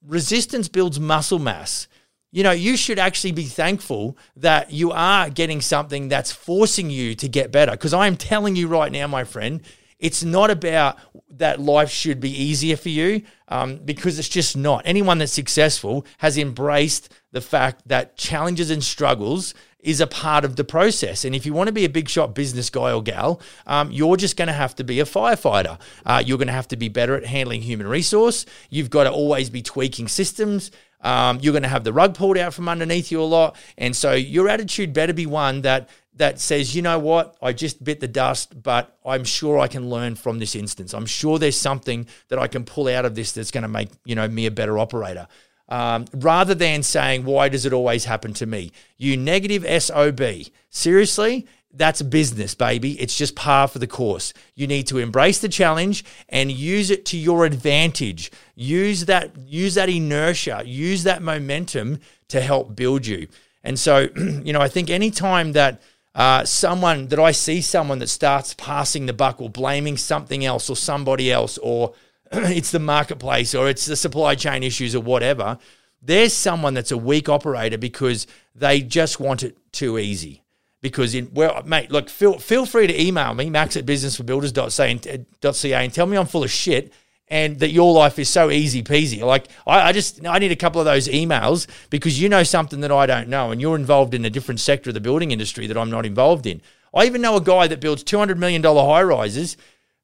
resistance 0.06 0.68
builds 0.68 1.00
muscle 1.00 1.38
mass. 1.38 1.88
You 2.30 2.42
know, 2.42 2.50
you 2.50 2.76
should 2.76 2.99
actually 2.99 3.33
be 3.33 3.44
thankful 3.44 4.18
that 4.37 4.73
you 4.73 4.90
are 4.90 5.30
getting 5.30 5.61
something 5.61 6.09
that's 6.09 6.33
forcing 6.33 6.90
you 6.90 7.14
to 7.14 7.28
get 7.28 7.52
better. 7.52 7.73
Because 7.73 7.94
I 7.94 8.09
am 8.09 8.16
telling 8.16 8.56
you 8.56 8.66
right 8.66 8.90
now, 8.90 9.06
my 9.06 9.23
friend, 9.23 9.62
it's 10.04 10.23
not 10.23 10.50
about 10.50 10.99
that 11.30 11.58
life 11.58 11.90
should 11.90 12.20
be 12.20 12.30
easier 12.30 12.76
for 12.76 12.90
you 12.90 13.23
um, 13.49 13.76
because 13.76 14.18
it's 14.18 14.28
just 14.28 14.54
not. 14.54 14.82
Anyone 14.84 15.16
that's 15.16 15.32
successful 15.32 16.04
has 16.18 16.37
embraced 16.37 17.08
the 17.32 17.40
fact 17.40 17.88
that 17.88 18.14
challenges 18.18 18.70
and 18.70 18.84
struggles 18.84 19.54
is 19.80 20.02
a 20.02 20.06
part 20.06 20.44
of 20.44 20.56
the 20.56 20.64
process. 20.64 21.25
And 21.25 21.34
if 21.34 21.46
you 21.46 21.54
want 21.54 21.68
to 21.68 21.73
be 21.73 21.87
a 21.87 21.88
big 21.88 22.11
shot 22.11 22.34
business 22.34 22.68
guy 22.68 22.92
or 22.92 23.02
gal, 23.02 23.40
um, 23.66 23.90
you're 23.90 24.18
just 24.18 24.37
going 24.37 24.49
to 24.49 24.54
have 24.54 24.75
to 24.76 24.84
be 24.84 25.00
a 25.00 25.06
firefighter. 25.06 25.80
Uh, 26.04 26.23
you're 26.25 26.38
going 26.38 26.49
to 26.49 26.52
have 26.52 26.68
to 26.68 26.76
be 26.76 26.90
better 26.90 27.16
at 27.16 27.25
handling 27.25 27.62
human 27.62 27.87
resource. 27.87 28.44
You've 28.68 28.90
got 28.90 29.04
to 29.04 29.11
always 29.11 29.49
be 29.49 29.62
tweaking 29.62 30.08
systems. 30.08 30.70
Um, 31.00 31.38
you're 31.40 31.52
going 31.52 31.62
to 31.62 31.68
have 31.68 31.84
the 31.84 31.92
rug 31.94 32.14
pulled 32.14 32.37
out 32.37 32.52
from 32.52 32.68
underneath 32.68 33.11
you 33.11 33.23
a 33.23 33.25
lot. 33.25 33.56
And 33.78 33.96
so 33.96 34.12
your 34.12 34.50
attitude 34.50 34.92
better 34.92 35.14
be 35.14 35.26
one 35.26 35.62
that 35.62 35.88
that 36.16 36.40
says, 36.40 36.75
you 36.75 36.83
know 36.83 36.99
what, 36.99 37.37
I 37.42 37.52
just 37.52 37.83
bit 37.83 38.00
the 38.00 38.09
dust, 38.09 38.62
but 38.62 38.97
I'm 39.04 39.25
sure 39.25 39.59
I 39.59 39.68
can 39.68 39.90
learn 39.90 40.14
from 40.14 40.38
this 40.38 40.54
instance. 40.54 40.94
I'm 40.94 41.06
sure 41.06 41.38
there's 41.38 41.59
something 41.59 42.06
that 42.28 42.38
I 42.38 42.47
can 42.47 42.64
pull 42.64 42.88
out 42.88 43.04
of 43.04 43.14
this 43.14 43.33
that's 43.33 43.50
going 43.50 43.62
to 43.62 43.68
make 43.68 43.90
you 44.04 44.14
know 44.14 44.28
me 44.28 44.47
a 44.47 44.50
better 44.50 44.78
operator. 44.78 45.26
Um, 45.68 46.04
rather 46.12 46.54
than 46.54 46.83
saying, 46.83 47.25
why 47.25 47.49
does 47.49 47.64
it 47.64 47.73
always 47.73 48.04
happen 48.04 48.35
to 48.35 48.47
me? 48.47 48.71
You 48.99 49.16
negative 49.16 49.64
SOB. 49.83 50.23
Seriously, 50.68 51.47
that's 51.73 52.02
business, 52.02 52.54
baby. 52.54 52.92
It's 53.00 53.16
just 53.16 53.35
par 53.35 53.66
for 53.66 53.78
the 53.78 53.87
course. 53.87 54.33
You 54.54 54.66
need 54.66 54.87
to 54.88 54.99
embrace 54.99 55.40
the 55.40 55.49
challenge 55.49 56.04
and 56.28 56.52
use 56.52 56.90
it 56.90 57.06
to 57.06 57.16
your 57.16 57.44
advantage. 57.44 58.30
Use 58.54 59.06
that, 59.06 59.37
use 59.37 59.75
that 59.75 59.88
inertia, 59.88 60.62
use 60.64 61.02
that 61.04 61.23
momentum 61.23 61.99
to 62.28 62.40
help 62.40 62.76
build 62.76 63.06
you. 63.06 63.26
And 63.64 63.78
so, 63.78 64.09
you 64.16 64.52
know, 64.52 64.61
I 64.61 64.68
think 64.68 64.90
anytime 64.90 65.52
that 65.52 65.83
uh, 66.14 66.44
someone 66.44 67.09
that 67.09 67.18
I 67.18 67.33
see 67.33 67.61
someone 67.61 67.99
that 67.99 68.09
starts 68.09 68.54
passing 68.54 69.06
the 69.06 69.12
buck 69.12 69.40
or 69.40 69.50
blaming 69.50 69.97
something 69.97 70.44
else 70.44 70.71
or 70.71 70.76
somebody 70.76 71.33
else, 71.33 71.59
or 71.59 71.94
it's 72.33 72.71
the 72.71 72.78
marketplace 72.78 73.54
or 73.54 73.68
it's 73.68 73.87
the 73.87 73.97
supply 73.97 74.35
chain 74.35 74.62
issues 74.62 74.94
or 74.94 75.00
whatever, 75.00 75.59
there's 76.00 76.33
someone 76.33 76.75
that's 76.75 76.92
a 76.92 76.99
weak 76.99 77.28
operator 77.28 77.78
because 77.78 78.26
they 78.54 78.80
just 78.80 79.18
want 79.18 79.42
it 79.42 79.56
too 79.73 79.99
easy. 79.99 80.42
Because 80.80 81.14
in 81.14 81.30
well, 81.33 81.62
mate, 81.64 81.90
look, 81.90 82.11
feel 82.11 82.38
feel 82.38 82.66
free 82.66 82.87
to 82.87 83.02
email 83.02 83.33
me, 83.33 83.49
max 83.49 83.75
at 83.76 83.87
businessforbuilders.ca 83.87 85.85
and 85.85 85.94
tell 85.94 86.06
me 86.06 86.18
I'm 86.18 86.26
full 86.26 86.44
of 86.44 86.50
shit 86.50 86.92
and 87.28 87.59
that 87.61 87.71
your 87.71 87.93
life 87.93 88.19
is 88.19 88.28
so 88.28 88.50
easy 88.50 88.83
peasy. 88.83 89.21
Like 89.23 89.49
I, 89.66 89.88
I, 89.88 89.93
just 89.93 90.25
I 90.26 90.38
need 90.38 90.52
a 90.52 90.57
couple 90.57 90.81
of 90.81 90.85
those 90.85 91.09
emails 91.09 91.66
because 91.90 92.21
you 92.21 92.28
know 92.28 92.43
something 92.43 92.81
that 92.81 92.93
I 92.93 93.07
don't 93.07 93.28
know, 93.28 93.50
and 93.50 93.61
you're 93.61 93.76
involved 93.76 94.14
in 94.14 94.25
a 94.25 94.31
different 94.31 94.61
sector 94.61 94.90
of 94.90 94.95
the 94.95 95.00
building 95.00 95.31
industry 95.31 95.66
that 95.66 95.76
I'm 95.78 95.90
not 95.90 96.07
involved 96.07 96.47
in. 96.47 96.61
I 96.95 97.07
even 97.07 97.23
know 97.23 97.37
a 97.37 97.40
guy 97.40 97.66
that 97.66 97.81
builds 97.81 98.02
two 98.02 98.19
hundred 98.19 98.39
million 98.39 98.63
dollar 98.63 98.84
high 98.84 99.02
rises 99.02 99.56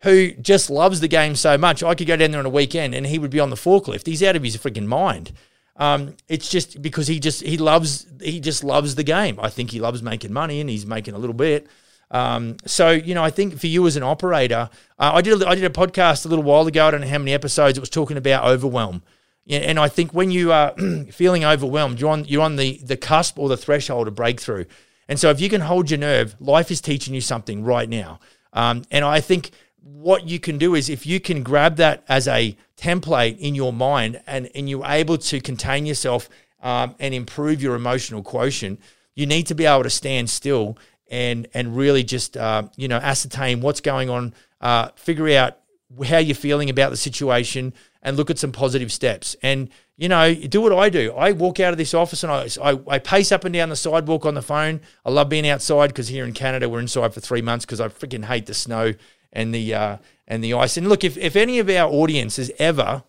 who 0.03 0.33
just 0.33 0.71
loves 0.71 1.01
the 1.01 1.09
game 1.09 1.37
so 1.37 1.59
much. 1.59 1.83
I 1.83 1.95
could 1.95 2.07
go 2.07 2.17
down 2.17 2.31
there 2.31 2.41
on 2.41 2.47
a 2.47 2.51
weekend 2.51 2.95
and 2.95 3.07
he 3.07 3.19
would 3.19 3.31
be 3.31 3.41
on 3.41 3.51
the 3.51 3.57
forklift. 3.57 4.07
He's 4.07 4.23
out 4.23 4.37
of 4.37 4.43
his 4.43 4.57
freaking 4.57 4.87
mind. 4.87 5.33
Um, 5.77 6.17
it's 6.29 6.49
just 6.49 6.83
because 6.83 7.07
he 7.07 7.21
just 7.21 7.43
he 7.43 7.57
loves 7.57 8.07
he 8.21 8.41
just 8.41 8.65
loves 8.65 8.95
the 8.95 9.03
game. 9.03 9.39
I 9.41 9.49
think 9.49 9.71
he 9.71 9.81
loves 9.81 10.03
making 10.03 10.33
money 10.33 10.61
and 10.61 10.69
he's 10.69 10.87
making 10.87 11.15
a 11.15 11.19
little 11.19 11.35
bit. 11.35 11.67
Um, 12.11 12.57
so 12.67 12.91
you 12.91 13.15
know, 13.15 13.23
I 13.23 13.31
think 13.31 13.59
for 13.59 13.67
you 13.67 13.87
as 13.87 13.97
an 13.97 14.03
operator, 14.03 14.69
uh, 14.99 15.13
I 15.15 15.21
did 15.23 15.41
a, 15.41 15.49
I 15.49 15.55
did 15.55 15.65
a 15.65 15.71
podcast 15.71 16.25
a 16.25 16.29
little 16.29 16.45
while 16.45 16.67
ago. 16.67 16.87
I 16.87 16.91
don't 16.91 17.03
know 17.03 17.09
how 17.09 17.19
many 17.19 17.33
episodes 17.33 17.79
it 17.79 17.81
was 17.81 17.91
talking 17.91 18.17
about 18.17 18.45
overwhelm. 18.45 19.03
and 19.49 19.79
I 19.79 19.89
think 19.89 20.13
when 20.13 20.31
you 20.31 20.53
are 20.53 20.75
feeling 21.11 21.45
overwhelmed, 21.45 22.01
you're 22.01 22.11
on 22.11 22.25
you're 22.25 22.43
on 22.43 22.57
the 22.57 22.79
the 22.79 22.97
cusp 22.97 23.39
or 23.39 23.49
the 23.49 23.57
threshold 23.57 24.09
of 24.09 24.15
breakthrough. 24.15 24.65
And 25.09 25.19
so 25.19 25.31
if 25.31 25.41
you 25.41 25.49
can 25.49 25.63
hold 25.63 25.91
your 25.91 25.99
nerve, 25.99 26.37
life 26.39 26.71
is 26.71 26.81
teaching 26.81 27.15
you 27.15 27.21
something 27.21 27.65
right 27.65 27.89
now. 27.89 28.21
Um, 28.53 28.85
and 28.93 29.05
I 29.05 29.21
think 29.21 29.51
what 29.83 30.29
you 30.29 30.39
can 30.39 30.59
do 30.59 30.75
is 30.75 30.89
if 30.89 31.05
you 31.05 31.21
can 31.21 31.43
grab 31.43 31.77
that 31.77 32.05
as 32.09 32.29
a 32.29 32.57
template 32.77 33.39
in 33.39 33.55
your 33.55 33.73
mind 33.73 34.21
and, 34.27 34.49
and 34.55 34.69
you're 34.69 34.87
able 34.87 35.19
to 35.19 35.41
contain 35.41 35.87
yourself 35.87 36.29
um, 36.63 36.95
and 36.99 37.15
improve 37.15 37.63
your 37.63 37.75
emotional 37.75 38.23
quotient, 38.23 38.81
you 39.15 39.27
need 39.27 39.47
to 39.49 39.55
be 39.55 39.67
able 39.67 39.83
to 39.83 39.91
stand 39.91 40.31
still 40.31 40.79
and 41.11 41.49
and 41.53 41.77
really 41.77 42.05
just 42.05 42.37
uh, 42.37 42.63
you 42.77 42.89
know 42.89 42.97
ascertain 42.99 43.61
what's 43.61 43.81
going 43.81 44.09
on, 44.09 44.33
uh, 44.61 44.89
figure 44.95 45.29
out 45.37 45.59
how 46.07 46.19
you're 46.19 46.35
feeling 46.35 46.71
about 46.71 46.91
the 46.91 46.97
situation, 46.97 47.75
and 48.03 48.17
look 48.17 48.31
at 48.31 48.39
some 48.39 48.53
positive 48.53 48.93
steps. 48.93 49.37
And 49.43 49.69
you 49.97 50.09
know, 50.09 50.35
do 50.35 50.63
what 50.63 50.73
I 50.73 50.89
do. 50.89 51.13
I 51.13 51.33
walk 51.33 51.61
out 51.61 51.73
of 51.73 51.79
this 51.79 51.93
office 51.93 52.25
and 52.25 52.33
I, 52.33 52.49
I, 52.63 52.81
I 52.89 52.99
pace 52.99 53.31
up 53.33 53.45
and 53.45 53.53
down 53.53 53.69
the 53.69 53.77
sidewalk 53.77 54.25
on 54.25 54.33
the 54.33 54.41
phone. 54.41 54.81
I 55.05 55.11
love 55.11 55.29
being 55.29 55.47
outside 55.47 55.89
because 55.89 56.09
here 56.09 56.25
in 56.25 56.33
Canada 56.33 56.71
we're 56.71 56.81
inside 56.81 57.13
for 57.13 57.21
three 57.21 57.43
months 57.43 57.67
because 57.67 57.83
I 57.83 57.89
freaking 57.89 58.25
hate 58.25 58.47
the 58.47 58.55
snow 58.55 58.95
and 59.31 59.55
the 59.55 59.75
uh, 59.75 59.97
and 60.27 60.43
the 60.43 60.55
ice. 60.55 60.77
And 60.77 60.89
look, 60.89 61.05
if 61.05 61.19
if 61.19 61.37
any 61.37 61.59
of 61.59 61.69
our 61.69 61.91
audience 61.91 62.39
is 62.39 62.53
ever 62.59 63.03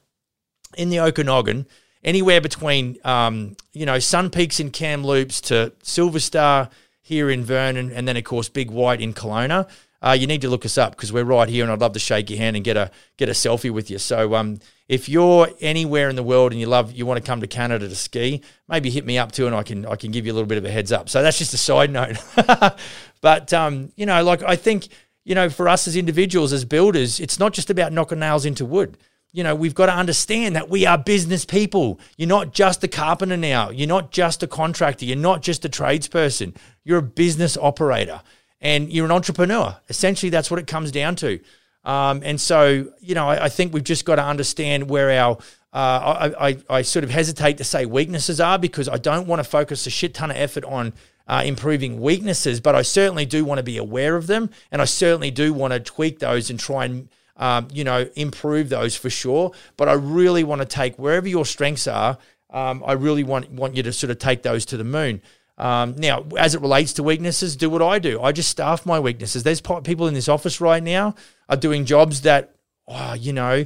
in 0.75 0.89
the 0.89 0.99
Okanagan, 0.99 1.67
anywhere 2.03 2.41
between 2.41 2.97
um, 3.03 3.55
you 3.73 3.85
know 3.85 3.99
Sun 3.99 4.31
Peaks 4.31 4.59
in 4.59 4.71
Kamloops 4.71 5.39
to 5.41 5.71
Silver 5.83 6.19
Star 6.19 6.69
here 7.12 7.30
in 7.30 7.43
Vernon, 7.43 7.91
and 7.91 8.08
then 8.08 8.15
of 8.15 8.24
course 8.24 8.47
Big 8.47 8.71
White 8.71 9.02
in 9.02 9.13
Kelowna. 9.13 9.67
Uh, 10.02 10.13
you 10.17 10.26
need 10.26 10.39
to 10.41 10.50
look 10.50 10.65
us 10.65 10.78
up 10.78 10.95
because 10.95 11.12
we're 11.12 11.26
right 11.26 11.50
here, 11.50 11.63
and 11.63 11.71
I'd 11.71 11.82
love 11.82 11.91
to 11.91 12.00
shake 12.00 12.30
your 12.30 12.39
hand 12.39 12.56
and 12.56 12.63
get 12.63 12.78
a 12.78 12.89
get 13.17 13.28
a 13.28 13.34
selfie 13.34 13.69
with 13.69 13.91
you. 13.91 13.97
So 13.97 14.34
um, 14.34 14.60
if 14.88 15.10
you're 15.10 15.50
anywhere 15.60 16.08
in 16.10 16.15
the 16.15 16.24
world 16.24 16.54
and 16.54 16.62
you 16.62 16.67
love 16.67 16.93
you 16.93 17.06
want 17.06 17.24
to 17.24 17.30
come 17.30 17.41
to 17.41 17.47
Canada 17.47 17.89
to 17.89 17.95
ski, 17.95 18.41
maybe 18.69 18.89
hit 18.89 19.06
me 19.06 19.17
up 19.17 19.34
too, 19.34 19.45
and 19.45 19.54
I 19.54 19.63
can 19.63 19.86
I 19.86 19.97
can 19.97 20.12
give 20.12 20.26
you 20.26 20.32
a 20.32 20.36
little 20.36 20.47
bit 20.47 20.58
of 20.58 20.63
a 20.63 20.71
heads 20.71 20.93
up. 20.93 21.10
So 21.10 21.21
that's 21.21 21.38
just 21.38 21.54
a 21.54 21.58
side 21.58 21.91
note. 21.91 22.15
but 23.21 23.52
um, 23.52 23.91
you 23.97 24.06
know, 24.06 24.24
like 24.24 24.41
I 24.41 24.56
think 24.56 24.88
you 25.26 25.36
know, 25.36 25.50
for 25.50 25.67
us 25.67 25.86
as 25.88 25.97
individuals, 25.97 26.54
as 26.54 26.63
builders, 26.63 27.19
it's 27.19 27.39
not 27.39 27.52
just 27.52 27.69
about 27.69 27.91
knocking 27.91 28.19
nails 28.19 28.45
into 28.45 28.65
wood 28.65 28.97
you 29.34 29.44
know, 29.44 29.56
we've 29.56 29.76
got 29.76 29.86
to 29.86 29.94
understand 29.94 30.56
that 30.56 30.70
we 30.70 30.86
are 30.86 30.98
business 30.98 31.46
people. 31.46 32.00
You're 32.17 32.28
not 32.28 32.54
just 32.54 32.84
a 32.84 32.88
carpenter 32.88 33.38
now. 33.38 33.70
You're 33.70 33.88
not 33.88 34.12
just 34.12 34.44
a 34.44 34.48
contractor. 34.48 35.06
You're 35.06 35.17
not 35.17 35.41
just 35.41 35.63
a 35.63 35.70
tradesperson. 35.70 36.56
You're 36.84 37.00
a 37.00 37.04
business 37.04 37.58
operator 37.58 38.22
and 38.60 38.91
you're 38.91 39.06
an 39.06 39.12
entrepreneur. 39.12 39.78
Essentially, 39.89 40.30
that's 40.30 40.52
what 40.52 40.60
it 40.60 40.67
comes 40.67 40.91
down 40.91 41.15
to. 41.17 41.39
Um, 41.84 42.22
and 42.24 42.39
so, 42.39 42.91
you 43.00 43.15
know, 43.15 43.28
I, 43.28 43.46
I, 43.46 43.50
think 43.50 43.74
we've 43.74 43.84
just 43.84 44.06
got 44.06 44.17
to 44.17 44.24
understand 44.24 44.88
where 44.88 45.10
our, 45.20 45.38
uh, 45.74 46.30
I, 46.38 46.50
I, 46.50 46.58
I, 46.70 46.82
sort 46.84 47.04
of 47.04 47.10
hesitate 47.10 47.58
to 47.58 47.63
say 47.63 47.88
weaknesses 47.88 48.39
are 48.39 48.60
because 48.60 48.88
I 48.88 48.98
don't 48.98 49.26
want 49.26 49.39
to 49.39 49.44
focus 49.44 49.88
a 49.88 49.89
shit 49.89 50.13
ton 50.13 50.30
of 50.30 50.38
effort 50.38 50.63
on 50.65 50.94
uh, 51.28 51.41
improving 51.44 52.00
weaknesses, 52.00 52.60
but 52.60 52.76
I 52.76 52.84
certainly 52.84 53.26
do 53.26 53.44
want 53.44 53.58
to 53.58 53.63
be 53.63 53.78
aware 53.78 54.15
of 54.15 54.28
them. 54.28 54.52
And 54.72 54.80
I 54.80 54.86
certainly 54.86 55.32
do 55.32 55.54
want 55.54 55.74
to 55.74 55.80
tweak 55.80 56.20
those 56.20 56.52
and 56.52 56.60
try 56.60 56.86
and 56.86 57.10
um, 57.41 57.67
you 57.73 57.84
know, 57.84 58.08
improve 58.15 58.69
those 58.69 58.95
for 58.95 59.10
sure. 59.10 59.51
But 59.75 59.89
I 59.89 59.93
really 59.93 60.45
want 60.45 60.62
to 60.62 60.65
take 60.65 60.97
wherever 60.97 61.27
your 61.27 61.45
strengths 61.45 61.88
are. 61.88 62.17
Um, 62.51 62.84
I 62.86 62.93
really 62.93 63.23
want 63.23 63.51
want 63.51 63.75
you 63.75 63.84
to 63.84 63.91
sort 63.91 64.12
of 64.12 64.19
take 64.19 64.43
those 64.43 64.65
to 64.67 64.77
the 64.77 64.84
moon. 64.84 65.21
Um, 65.58 65.95
now, 65.97 66.25
as 66.38 66.56
it 66.56 66.62
relates 66.62 66.93
to 66.93 67.04
weaknesses, 67.04 67.56
do 67.56 67.69
what 67.69 67.82
I 67.82 67.99
do. 67.99 68.21
I 68.21 68.32
just 68.32 68.49
staff 68.49 68.86
my 68.86 68.99
weaknesses. 68.99 69.43
There's 69.43 69.62
people 69.62 70.08
in 70.08 70.13
this 70.13 70.30
office 70.30 70.62
right 70.62 70.82
now 70.82 71.15
are 71.49 71.58
doing 71.58 71.86
jobs 71.86 72.21
that, 72.21 72.56
oh, 72.88 73.13
you 73.13 73.34
know, 73.34 73.65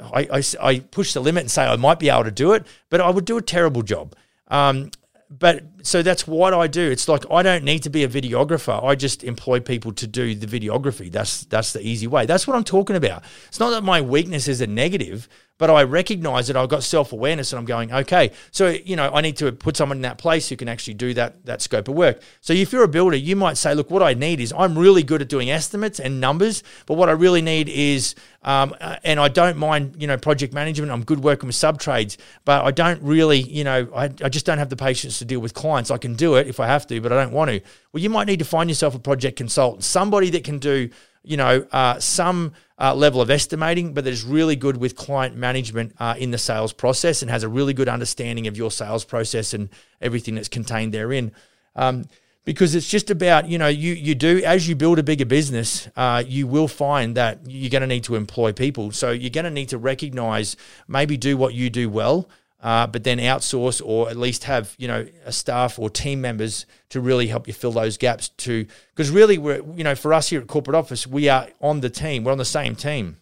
I, 0.00 0.28
I, 0.32 0.42
I, 0.62 0.78
push 0.80 1.12
the 1.12 1.20
limit 1.20 1.42
and 1.42 1.50
say 1.50 1.66
I 1.66 1.76
might 1.76 1.98
be 1.98 2.08
able 2.08 2.24
to 2.24 2.30
do 2.30 2.52
it, 2.52 2.66
but 2.90 3.00
I 3.00 3.10
would 3.10 3.24
do 3.24 3.36
a 3.36 3.42
terrible 3.42 3.82
job. 3.82 4.14
Um, 4.48 4.90
but 5.28 5.64
so 5.82 6.02
that's 6.02 6.26
what 6.26 6.54
I 6.54 6.66
do. 6.66 6.90
It's 6.90 7.08
like 7.08 7.24
I 7.30 7.42
don't 7.42 7.64
need 7.64 7.82
to 7.82 7.90
be 7.90 8.04
a 8.04 8.08
videographer. 8.08 8.82
I 8.82 8.94
just 8.94 9.24
employ 9.24 9.60
people 9.60 9.92
to 9.92 10.06
do 10.06 10.34
the 10.34 10.46
videography. 10.46 11.10
That's 11.10 11.44
that's 11.44 11.72
the 11.72 11.80
easy 11.80 12.06
way. 12.06 12.26
That's 12.26 12.46
what 12.46 12.56
I'm 12.56 12.64
talking 12.64 12.96
about. 12.96 13.24
It's 13.48 13.60
not 13.60 13.70
that 13.70 13.82
my 13.82 14.00
weakness 14.00 14.48
is 14.48 14.60
a 14.60 14.66
negative. 14.66 15.28
But 15.58 15.70
I 15.70 15.84
recognize 15.84 16.48
that 16.48 16.56
I've 16.56 16.68
got 16.68 16.82
self 16.82 17.12
awareness 17.12 17.52
and 17.52 17.58
I'm 17.58 17.64
going, 17.64 17.92
okay, 17.92 18.32
so, 18.50 18.68
you 18.68 18.96
know, 18.96 19.10
I 19.12 19.20
need 19.20 19.36
to 19.38 19.52
put 19.52 19.76
someone 19.76 19.98
in 19.98 20.02
that 20.02 20.18
place 20.18 20.48
who 20.48 20.56
can 20.56 20.68
actually 20.68 20.94
do 20.94 21.14
that, 21.14 21.44
that 21.46 21.62
scope 21.62 21.88
of 21.88 21.94
work. 21.94 22.20
So 22.40 22.52
if 22.52 22.72
you're 22.72 22.82
a 22.82 22.88
builder, 22.88 23.16
you 23.16 23.36
might 23.36 23.56
say, 23.56 23.74
look, 23.74 23.90
what 23.90 24.02
I 24.02 24.14
need 24.14 24.40
is 24.40 24.52
I'm 24.56 24.78
really 24.78 25.02
good 25.02 25.22
at 25.22 25.28
doing 25.28 25.50
estimates 25.50 25.98
and 25.98 26.20
numbers, 26.20 26.62
but 26.86 26.94
what 26.94 27.08
I 27.08 27.12
really 27.12 27.42
need 27.42 27.68
is, 27.68 28.14
um, 28.42 28.74
uh, 28.80 28.96
and 29.02 29.18
I 29.18 29.28
don't 29.28 29.56
mind, 29.56 29.96
you 29.98 30.06
know, 30.06 30.16
project 30.16 30.52
management. 30.52 30.92
I'm 30.92 31.04
good 31.04 31.22
working 31.22 31.46
with 31.46 31.56
sub 31.56 31.80
trades, 31.80 32.18
but 32.44 32.64
I 32.64 32.70
don't 32.70 33.02
really, 33.02 33.40
you 33.40 33.64
know, 33.64 33.88
I, 33.94 34.04
I 34.04 34.28
just 34.28 34.46
don't 34.46 34.58
have 34.58 34.68
the 34.68 34.76
patience 34.76 35.18
to 35.18 35.24
deal 35.24 35.40
with 35.40 35.54
clients. 35.54 35.90
I 35.90 35.98
can 35.98 36.14
do 36.14 36.36
it 36.36 36.46
if 36.46 36.60
I 36.60 36.66
have 36.66 36.86
to, 36.88 37.00
but 37.00 37.12
I 37.12 37.22
don't 37.22 37.32
want 37.32 37.50
to. 37.50 37.60
Well, 37.92 38.02
you 38.02 38.10
might 38.10 38.26
need 38.26 38.38
to 38.38 38.44
find 38.44 38.70
yourself 38.70 38.94
a 38.94 38.98
project 38.98 39.36
consultant, 39.36 39.84
somebody 39.84 40.30
that 40.30 40.44
can 40.44 40.58
do 40.58 40.90
you 41.26 41.36
know, 41.36 41.66
uh, 41.72 41.98
some 41.98 42.52
uh, 42.78 42.94
level 42.94 43.20
of 43.20 43.30
estimating, 43.30 43.92
but 43.92 44.04
that 44.04 44.10
is 44.10 44.24
really 44.24 44.54
good 44.54 44.76
with 44.76 44.94
client 44.94 45.36
management 45.36 45.92
uh, 45.98 46.14
in 46.18 46.30
the 46.30 46.38
sales 46.38 46.72
process 46.72 47.20
and 47.20 47.30
has 47.30 47.42
a 47.42 47.48
really 47.48 47.74
good 47.74 47.88
understanding 47.88 48.46
of 48.46 48.56
your 48.56 48.70
sales 48.70 49.04
process 49.04 49.52
and 49.52 49.68
everything 50.00 50.36
that's 50.36 50.48
contained 50.48 50.94
therein. 50.94 51.32
Um, 51.74 52.04
because 52.44 52.76
it's 52.76 52.88
just 52.88 53.10
about 53.10 53.48
you 53.48 53.58
know 53.58 53.66
you 53.66 53.92
you 53.92 54.14
do 54.14 54.40
as 54.44 54.68
you 54.68 54.76
build 54.76 55.00
a 55.00 55.02
bigger 55.02 55.26
business, 55.26 55.88
uh, 55.96 56.22
you 56.24 56.46
will 56.46 56.68
find 56.68 57.16
that 57.16 57.40
you're 57.44 57.70
going 57.70 57.80
to 57.80 57.88
need 57.88 58.04
to 58.04 58.14
employ 58.14 58.52
people. 58.52 58.92
So 58.92 59.10
you're 59.10 59.30
going 59.30 59.44
to 59.44 59.50
need 59.50 59.70
to 59.70 59.78
recognize 59.78 60.56
maybe 60.86 61.16
do 61.16 61.36
what 61.36 61.54
you 61.54 61.70
do 61.70 61.90
well 61.90 62.28
uh, 62.66 62.84
but 62.84 63.04
then 63.04 63.18
outsource 63.18 63.80
or 63.84 64.10
at 64.10 64.16
least 64.16 64.42
have 64.42 64.74
you 64.76 64.88
know 64.88 65.06
a 65.24 65.30
staff 65.30 65.78
or 65.78 65.88
team 65.88 66.20
members 66.20 66.66
to 66.88 67.00
really 67.00 67.28
help 67.28 67.46
you 67.46 67.54
fill 67.54 67.70
those 67.70 67.96
gaps. 67.96 68.30
To 68.30 68.66
because 68.90 69.08
really 69.08 69.38
we're 69.38 69.62
you 69.76 69.84
know 69.84 69.94
for 69.94 70.12
us 70.12 70.30
here 70.30 70.40
at 70.40 70.48
corporate 70.48 70.74
office 70.74 71.06
we 71.06 71.28
are 71.28 71.46
on 71.60 71.78
the 71.78 71.88
team. 71.88 72.24
We're 72.24 72.32
on 72.32 72.38
the 72.38 72.44
same 72.44 72.74
team, 72.74 73.18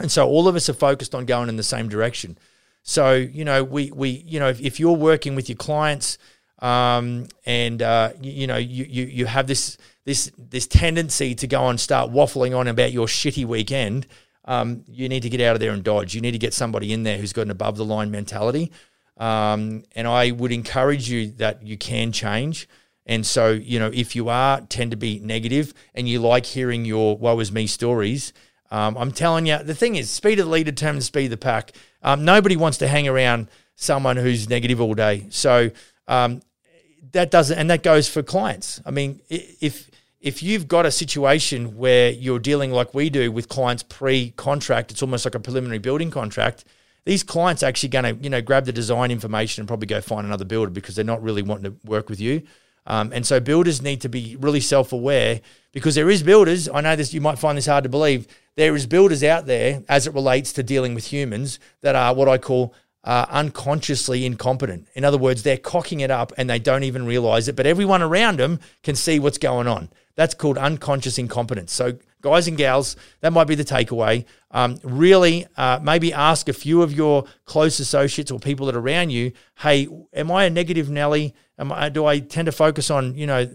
and 0.00 0.10
so 0.10 0.26
all 0.26 0.48
of 0.48 0.56
us 0.56 0.68
are 0.68 0.74
focused 0.74 1.14
on 1.14 1.26
going 1.26 1.48
in 1.48 1.54
the 1.54 1.62
same 1.62 1.88
direction. 1.88 2.36
So 2.82 3.14
you 3.14 3.44
know 3.44 3.62
we 3.62 3.92
we 3.92 4.08
you 4.26 4.40
know 4.40 4.48
if, 4.48 4.60
if 4.60 4.80
you're 4.80 4.96
working 4.96 5.36
with 5.36 5.48
your 5.48 5.56
clients. 5.56 6.18
Um, 6.58 7.26
and 7.44 7.82
uh, 7.82 8.12
you, 8.20 8.30
you, 8.30 8.46
know 8.46 8.56
you, 8.56 8.84
you 8.84 9.04
you 9.06 9.26
have 9.26 9.48
this 9.48 9.78
this 10.04 10.30
this 10.38 10.68
tendency 10.68 11.34
to 11.34 11.46
go 11.48 11.68
and 11.68 11.78
start 11.78 12.12
waffling 12.12 12.56
on 12.56 12.68
about 12.68 12.92
your 12.92 13.06
shitty 13.06 13.44
weekend 13.44 14.06
um, 14.44 14.84
you 14.88 15.08
need 15.08 15.22
to 15.22 15.28
get 15.28 15.40
out 15.40 15.54
of 15.54 15.60
there 15.60 15.72
and 15.72 15.84
dodge. 15.84 16.14
You 16.14 16.20
need 16.20 16.32
to 16.32 16.38
get 16.38 16.54
somebody 16.54 16.92
in 16.92 17.02
there 17.02 17.18
who's 17.18 17.32
got 17.32 17.42
an 17.42 17.50
above 17.50 17.76
the 17.76 17.84
line 17.84 18.10
mentality. 18.10 18.72
Um, 19.16 19.84
and 19.94 20.08
I 20.08 20.30
would 20.30 20.52
encourage 20.52 21.08
you 21.08 21.28
that 21.32 21.62
you 21.62 21.76
can 21.76 22.12
change. 22.12 22.68
And 23.06 23.26
so, 23.26 23.50
you 23.50 23.78
know, 23.78 23.90
if 23.92 24.16
you 24.16 24.28
are 24.28 24.60
tend 24.62 24.92
to 24.92 24.96
be 24.96 25.18
negative 25.18 25.74
and 25.94 26.08
you 26.08 26.20
like 26.20 26.46
hearing 26.46 26.84
your 26.84 27.16
woe 27.16 27.38
is 27.40 27.52
me 27.52 27.66
stories, 27.66 28.32
um, 28.70 28.96
I'm 28.96 29.12
telling 29.12 29.46
you, 29.46 29.58
the 29.58 29.74
thing 29.74 29.96
is, 29.96 30.08
speed 30.10 30.38
of 30.38 30.46
the 30.46 30.52
lead 30.52 30.64
determines 30.64 31.04
speed 31.04 31.26
of 31.26 31.30
the 31.30 31.36
pack. 31.36 31.72
Um, 32.02 32.24
nobody 32.24 32.56
wants 32.56 32.78
to 32.78 32.88
hang 32.88 33.06
around 33.06 33.48
someone 33.74 34.16
who's 34.16 34.48
negative 34.48 34.80
all 34.80 34.94
day. 34.94 35.26
So 35.30 35.70
um, 36.08 36.40
that 37.12 37.30
doesn't, 37.30 37.58
and 37.58 37.68
that 37.70 37.82
goes 37.82 38.08
for 38.08 38.22
clients. 38.22 38.80
I 38.86 38.90
mean, 38.90 39.20
if 39.28 39.90
if 40.22 40.40
you've 40.40 40.68
got 40.68 40.86
a 40.86 40.90
situation 40.90 41.76
where 41.76 42.10
you're 42.10 42.38
dealing 42.38 42.70
like 42.70 42.94
we 42.94 43.10
do 43.10 43.32
with 43.32 43.48
clients 43.48 43.82
pre-contract, 43.82 44.92
it's 44.92 45.02
almost 45.02 45.24
like 45.24 45.34
a 45.34 45.40
preliminary 45.40 45.80
building 45.80 46.12
contract. 46.12 46.64
These 47.04 47.24
clients 47.24 47.64
are 47.64 47.66
actually 47.66 47.88
going 47.88 48.04
to, 48.04 48.22
you 48.22 48.30
know, 48.30 48.40
grab 48.40 48.64
the 48.64 48.72
design 48.72 49.10
information 49.10 49.62
and 49.62 49.68
probably 49.68 49.88
go 49.88 50.00
find 50.00 50.24
another 50.24 50.44
builder 50.44 50.70
because 50.70 50.94
they're 50.94 51.04
not 51.04 51.20
really 51.22 51.42
wanting 51.42 51.72
to 51.72 51.76
work 51.86 52.08
with 52.08 52.20
you. 52.20 52.42
Um, 52.86 53.12
and 53.12 53.26
so 53.26 53.40
builders 53.40 53.82
need 53.82 54.00
to 54.02 54.08
be 54.08 54.36
really 54.38 54.60
self-aware 54.60 55.40
because 55.72 55.96
there 55.96 56.08
is 56.08 56.22
builders. 56.22 56.68
I 56.68 56.80
know 56.80 56.94
this. 56.94 57.12
You 57.12 57.20
might 57.20 57.38
find 57.38 57.58
this 57.58 57.66
hard 57.66 57.82
to 57.82 57.90
believe. 57.90 58.28
There 58.56 58.76
is 58.76 58.86
builders 58.86 59.24
out 59.24 59.46
there 59.46 59.82
as 59.88 60.06
it 60.06 60.14
relates 60.14 60.52
to 60.52 60.62
dealing 60.62 60.94
with 60.94 61.12
humans 61.12 61.58
that 61.80 61.96
are 61.96 62.14
what 62.14 62.28
I 62.28 62.38
call 62.38 62.74
uh, 63.04 63.26
unconsciously 63.28 64.24
incompetent. 64.24 64.86
In 64.94 65.04
other 65.04 65.18
words, 65.18 65.42
they're 65.42 65.56
cocking 65.56 66.00
it 66.00 66.10
up 66.10 66.32
and 66.36 66.48
they 66.48 66.60
don't 66.60 66.84
even 66.84 67.06
realize 67.06 67.48
it, 67.48 67.56
but 67.56 67.66
everyone 67.66 68.02
around 68.02 68.38
them 68.38 68.60
can 68.84 68.94
see 68.94 69.18
what's 69.18 69.38
going 69.38 69.66
on. 69.66 69.88
That's 70.14 70.34
called 70.34 70.58
unconscious 70.58 71.18
incompetence. 71.18 71.72
So, 71.72 71.96
guys 72.20 72.46
and 72.46 72.56
gals, 72.56 72.96
that 73.20 73.32
might 73.32 73.46
be 73.46 73.54
the 73.54 73.64
takeaway. 73.64 74.24
Um, 74.50 74.78
really, 74.82 75.46
uh, 75.56 75.80
maybe 75.82 76.12
ask 76.12 76.48
a 76.48 76.52
few 76.52 76.82
of 76.82 76.92
your 76.92 77.24
close 77.46 77.80
associates 77.80 78.30
or 78.30 78.38
people 78.38 78.66
that 78.66 78.76
are 78.76 78.80
around 78.80 79.10
you, 79.10 79.32
hey, 79.58 79.88
am 80.12 80.30
I 80.30 80.44
a 80.44 80.50
negative 80.50 80.90
Nelly? 80.90 81.34
Am 81.58 81.72
I, 81.72 81.88
do 81.88 82.06
I 82.06 82.18
tend 82.18 82.46
to 82.46 82.52
focus 82.52 82.90
on, 82.90 83.14
you 83.14 83.26
know, 83.26 83.48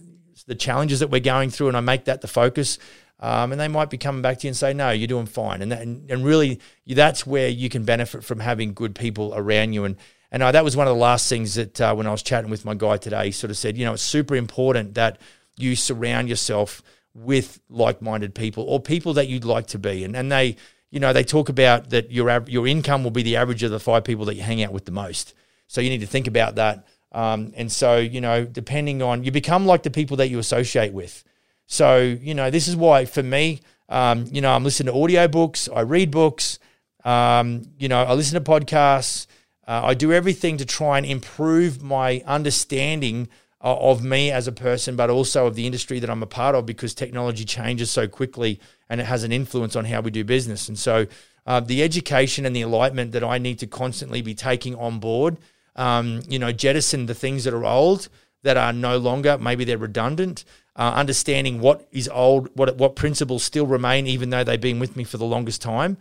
the 0.47 0.55
challenges 0.55 0.99
that 0.99 1.09
we're 1.09 1.19
going 1.21 1.49
through 1.49 1.69
and 1.69 1.77
I 1.77 1.81
make 1.81 2.05
that 2.05 2.21
the 2.21 2.27
focus? 2.27 2.79
Um, 3.19 3.51
and 3.51 3.61
they 3.61 3.67
might 3.67 3.89
be 3.89 3.97
coming 3.97 4.21
back 4.21 4.39
to 4.39 4.47
you 4.47 4.49
and 4.49 4.57
say, 4.57 4.73
no, 4.73 4.91
you're 4.91 5.07
doing 5.07 5.25
fine. 5.25 5.61
And, 5.61 5.71
that, 5.71 5.81
and, 5.81 6.09
and 6.09 6.25
really, 6.25 6.59
that's 6.85 7.25
where 7.25 7.47
you 7.47 7.69
can 7.69 7.83
benefit 7.83 8.23
from 8.23 8.39
having 8.39 8.73
good 8.73 8.95
people 8.95 9.33
around 9.35 9.73
you. 9.73 9.85
And, 9.85 9.95
and 10.31 10.43
uh, 10.43 10.51
that 10.51 10.63
was 10.63 10.75
one 10.75 10.87
of 10.87 10.93
the 10.93 10.99
last 10.99 11.29
things 11.29 11.55
that 11.55 11.79
uh, 11.79 11.95
when 11.95 12.05
I 12.05 12.11
was 12.11 12.21
chatting 12.21 12.49
with 12.49 12.65
my 12.65 12.73
guy 12.73 12.97
today, 12.97 13.25
he 13.25 13.31
sort 13.31 13.49
of 13.49 13.57
said, 13.57 13.77
you 13.77 13.85
know, 13.85 13.93
it's 13.93 14.01
super 14.01 14.35
important 14.35 14.95
that– 14.95 15.21
you 15.57 15.75
surround 15.75 16.29
yourself 16.29 16.81
with 17.13 17.59
like-minded 17.69 18.35
people 18.35 18.63
or 18.63 18.79
people 18.79 19.13
that 19.13 19.27
you'd 19.27 19.45
like 19.45 19.67
to 19.67 19.79
be. 19.79 20.03
And 20.03 20.15
and 20.15 20.31
they, 20.31 20.55
you 20.91 20.99
know, 20.99 21.13
they 21.13 21.23
talk 21.23 21.49
about 21.49 21.89
that 21.89 22.11
your 22.11 22.43
your 22.47 22.67
income 22.67 23.03
will 23.03 23.11
be 23.11 23.23
the 23.23 23.35
average 23.35 23.63
of 23.63 23.71
the 23.71 23.79
five 23.79 24.03
people 24.03 24.25
that 24.25 24.35
you 24.35 24.43
hang 24.43 24.63
out 24.63 24.71
with 24.71 24.85
the 24.85 24.91
most. 24.91 25.33
So 25.67 25.81
you 25.81 25.89
need 25.89 26.01
to 26.01 26.07
think 26.07 26.27
about 26.27 26.55
that. 26.55 26.87
Um, 27.11 27.53
and 27.55 27.71
so 27.71 27.97
you 27.97 28.21
know, 28.21 28.45
depending 28.45 29.01
on 29.01 29.23
you 29.23 29.31
become 29.31 29.65
like 29.65 29.83
the 29.83 29.89
people 29.89 30.17
that 30.17 30.29
you 30.29 30.39
associate 30.39 30.93
with. 30.93 31.23
So 31.65 31.97
you 31.97 32.35
know, 32.35 32.49
this 32.49 32.67
is 32.67 32.75
why 32.75 33.05
for 33.05 33.23
me, 33.23 33.61
um, 33.89 34.25
you 34.31 34.41
know, 34.41 34.53
I'm 34.53 34.63
listening 34.63 34.93
to 34.93 34.99
audiobooks, 34.99 35.69
I 35.73 35.81
read 35.81 36.11
books, 36.11 36.59
um, 37.03 37.63
you 37.79 37.87
know, 37.87 38.03
I 38.03 38.13
listen 38.13 38.41
to 38.41 38.49
podcasts. 38.49 39.27
Uh, 39.67 39.81
I 39.83 39.93
do 39.95 40.13
everything 40.13 40.57
to 40.57 40.65
try 40.65 40.97
and 40.97 41.05
improve 41.05 41.83
my 41.83 42.23
understanding 42.25 43.27
of 43.75 44.03
me 44.03 44.31
as 44.31 44.47
a 44.47 44.51
person, 44.51 44.95
but 44.95 45.09
also 45.09 45.47
of 45.47 45.55
the 45.55 45.65
industry 45.65 45.99
that 45.99 46.09
I'm 46.09 46.23
a 46.23 46.27
part 46.27 46.55
of 46.55 46.65
because 46.65 46.93
technology 46.93 47.45
changes 47.45 47.91
so 47.91 48.07
quickly 48.07 48.59
and 48.89 49.01
it 49.01 49.05
has 49.05 49.23
an 49.23 49.31
influence 49.31 49.75
on 49.75 49.85
how 49.85 50.01
we 50.01 50.11
do 50.11 50.23
business. 50.23 50.67
And 50.67 50.77
so, 50.77 51.07
uh, 51.45 51.59
the 51.61 51.81
education 51.81 52.45
and 52.45 52.55
the 52.55 52.61
enlightenment 52.61 53.13
that 53.13 53.23
I 53.23 53.37
need 53.37 53.59
to 53.59 53.67
constantly 53.67 54.21
be 54.21 54.35
taking 54.35 54.75
on 54.75 54.99
board, 54.99 55.37
um, 55.75 56.21
you 56.27 56.39
know, 56.39 56.51
jettison 56.51 57.05
the 57.05 57.15
things 57.15 57.45
that 57.45 57.53
are 57.53 57.65
old, 57.65 58.09
that 58.43 58.57
are 58.57 58.73
no 58.73 58.97
longer, 58.97 59.37
maybe 59.37 59.63
they're 59.63 59.77
redundant. 59.77 60.43
Uh, 60.75 60.91
understanding 60.95 61.59
what 61.59 61.87
is 61.91 62.07
old, 62.09 62.49
what 62.53 62.75
what 62.77 62.95
principles 62.95 63.43
still 63.43 63.65
remain, 63.65 64.05
even 64.05 64.29
though 64.29 64.43
they've 64.43 64.61
been 64.61 64.77
with 64.77 64.95
me 64.95 65.03
for 65.03 65.17
the 65.17 65.25
longest 65.25 65.61
time 65.61 65.97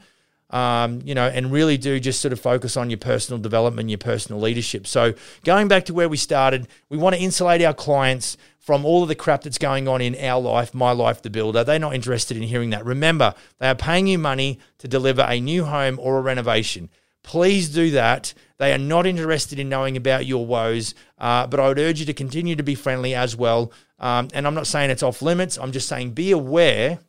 um, 0.51 1.01
you 1.05 1.15
know, 1.15 1.27
and 1.27 1.51
really 1.51 1.77
do 1.77 1.99
just 1.99 2.21
sort 2.21 2.33
of 2.33 2.41
focus 2.41 2.77
on 2.77 2.91
your 2.91 2.99
personal 2.99 3.41
development, 3.41 3.91
your 3.91 3.99
personal 3.99 4.41
leadership. 4.41 4.87
So, 4.87 5.15
going 5.45 5.69
back 5.69 5.87
to 5.87 5.95
where 5.95 6.09
we 6.09 6.17
started, 6.17 6.69
we 6.89 6.97
want 6.97 7.17
to 7.17 7.21
insulate 7.21 7.63
our 7.63 7.75
clients 7.75 8.37
from 8.59 8.85
all 8.85 9.03
of 9.03 9.09
the 9.09 9.15
crap 9.15 9.43
that's 9.43 9.59
going 9.59 9.87
on 9.89 10.01
in 10.01 10.17
our 10.17 10.41
life, 10.41 10.75
my 10.75 10.93
life, 10.93 11.23
the 11.23 11.31
builder. 11.31 11.65
They're 11.65 11.79
not 11.79 11.95
interested 11.95 12.37
in 12.37 12.43
hearing 12.45 12.71
that. 12.71 12.85
Remember, 12.85 13.35
they 13.59 13.69
are 13.69 13.75
paying 13.75 14.07
you 14.07 14.19
money 14.19 14.59
to 14.79 14.89
deliver 14.89 15.23
a 15.23 15.41
new 15.41 15.65
home 15.65 15.99
or 16.01 16.19
a 16.19 16.21
renovation. 16.21 16.91
Please 17.23 17.69
do 17.69 17.91
that. 17.93 18.35
They 18.59 18.73
are 18.73 18.79
not 18.79 19.07
interested 19.07 19.59
in 19.59 19.69
knowing 19.69 19.97
about 19.97 20.27
your 20.27 20.47
woes, 20.47 20.95
uh, 21.19 21.47
but 21.47 21.61
I 21.61 21.69
would 21.69 21.79
urge 21.79 22.01
you 22.01 22.07
to 22.07 22.15
continue 22.15 22.57
to 22.57 22.63
be 22.63 22.75
friendly 22.75 23.15
as 23.15 23.37
well. 23.37 23.73
Um, 23.99 24.29
and 24.33 24.47
I'm 24.47 24.55
not 24.55 24.67
saying 24.67 24.91
it's 24.91 25.03
off 25.03 25.23
limits, 25.23 25.59
I'm 25.59 25.73
just 25.73 25.89
saying 25.89 26.13
be 26.13 26.31
aware 26.31 27.01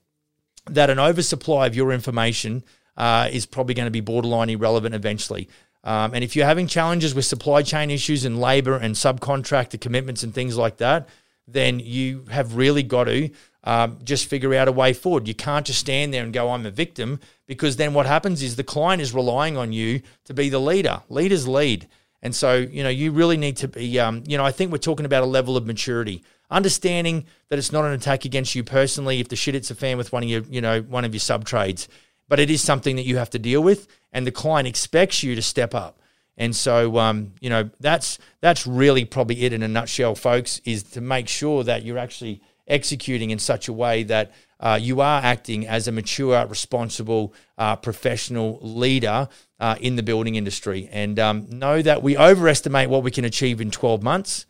that 0.69 0.89
an 0.89 1.00
oversupply 1.00 1.67
of 1.67 1.76
your 1.76 1.91
information 1.91 2.63
uh, 2.97 3.29
is 3.31 3.45
probably 3.45 3.73
going 3.73 3.86
to 3.86 3.91
be 3.91 4.01
borderline 4.01 4.49
irrelevant 4.49 4.95
eventually. 4.95 5.47
Um, 5.83 6.13
and 6.13 6.23
if 6.23 6.36
you're 6.36 6.45
having 6.45 6.67
challenges 6.67 7.15
with 7.15 7.25
supply 7.25 7.62
chain 7.62 7.89
issues 7.91 8.25
and 8.25 8.41
labor 8.41 8.75
and 8.75 8.95
subcontractor 8.95 9.79
commitments 9.79 10.23
and 10.23 10.33
things 10.33 10.57
like 10.57 10.77
that, 10.77 11.07
then 11.47 11.79
you 11.79 12.25
have 12.29 12.57
really 12.57 12.83
got 12.83 13.05
to 13.05 13.29
um, 13.63 13.99
just 14.03 14.25
figure 14.25 14.53
out 14.53 14.67
a 14.67 14.71
way 14.71 14.91
forward. 14.91 15.27
You 15.27 15.33
can't 15.33 15.65
just 15.65 15.79
stand 15.79 16.13
there 16.13 16.23
and 16.23 16.33
go, 16.33 16.49
I'm 16.49 16.65
a 16.65 16.71
victim, 16.71 17.19
because 17.45 17.77
then 17.77 17.93
what 17.93 18.05
happens 18.05 18.41
is 18.41 18.55
the 18.55 18.63
client 18.63 19.01
is 19.01 19.13
relying 19.13 19.55
on 19.55 19.71
you 19.71 20.01
to 20.25 20.33
be 20.33 20.49
the 20.49 20.60
leader. 20.60 21.03
Leaders 21.10 21.47
lead. 21.47 21.88
And 22.21 22.36
so, 22.36 22.55
you 22.55 22.83
know, 22.83 22.89
you 22.89 23.12
really 23.12 23.38
need 23.38 23.57
to 23.57 23.67
be, 23.67 23.99
um, 23.99 24.23
you 24.27 24.38
know, 24.38 24.43
I 24.43 24.51
think 24.51 24.71
we're 24.71 24.79
talking 24.79 25.05
about 25.05 25.23
a 25.23 25.27
level 25.27 25.55
of 25.55 25.65
maturity, 25.65 26.23
understanding 26.49 27.25
that 27.49 27.60
it's 27.60 27.71
not 27.71 27.86
an 27.86 27.93
attack 27.93 28.25
against 28.25 28.55
you 28.55 28.63
personally 28.63 29.19
if 29.19 29.29
the 29.29 29.36
shit 29.36 29.53
hits 29.53 29.71
a 29.71 29.75
fan 29.75 29.97
with 29.97 30.12
one 30.12 30.23
of 30.23 30.29
your, 30.29 30.41
you 30.49 30.60
know, 30.60 30.81
one 30.81 31.05
of 31.05 31.13
your 31.13 31.19
sub 31.19 31.45
trades 31.45 31.88
but 32.27 32.39
it 32.39 32.49
is 32.49 32.61
something 32.61 32.95
that 32.95 33.05
you 33.05 33.17
have 33.17 33.29
to 33.31 33.39
deal 33.39 33.61
with, 33.61 33.87
and 34.11 34.25
the 34.25 34.31
client 34.31 34.67
expects 34.67 35.23
you 35.23 35.35
to 35.35 35.41
step 35.41 35.73
up. 35.73 35.99
And 36.37 36.55
so, 36.55 36.97
um, 36.99 37.33
you 37.39 37.49
know, 37.49 37.69
that's 37.79 38.19
that's 38.41 38.67
really 38.67 39.05
probably 39.05 39.43
it 39.43 39.53
in 39.53 39.63
a 39.63 39.67
nutshell, 39.67 40.15
folks. 40.15 40.61
Is 40.65 40.83
to 40.83 41.01
make 41.01 41.27
sure 41.27 41.63
that 41.63 41.83
you're 41.83 41.97
actually 41.97 42.41
executing 42.67 43.31
in 43.31 43.39
such 43.39 43.67
a 43.67 43.73
way 43.73 44.03
that 44.03 44.31
uh, 44.59 44.77
you 44.81 45.01
are 45.01 45.21
acting 45.21 45.67
as 45.67 45.87
a 45.87 45.91
mature, 45.91 46.45
responsible, 46.45 47.33
uh, 47.57 47.75
professional 47.75 48.59
leader 48.61 49.29
uh, 49.59 49.75
in 49.79 49.95
the 49.95 50.03
building 50.03 50.35
industry. 50.35 50.89
And 50.91 51.19
um, 51.19 51.47
know 51.49 51.81
that 51.81 52.03
we 52.03 52.17
overestimate 52.17 52.89
what 52.89 53.03
we 53.03 53.11
can 53.11 53.25
achieve 53.25 53.61
in 53.61 53.71
12 53.71 54.03
months. 54.03 54.45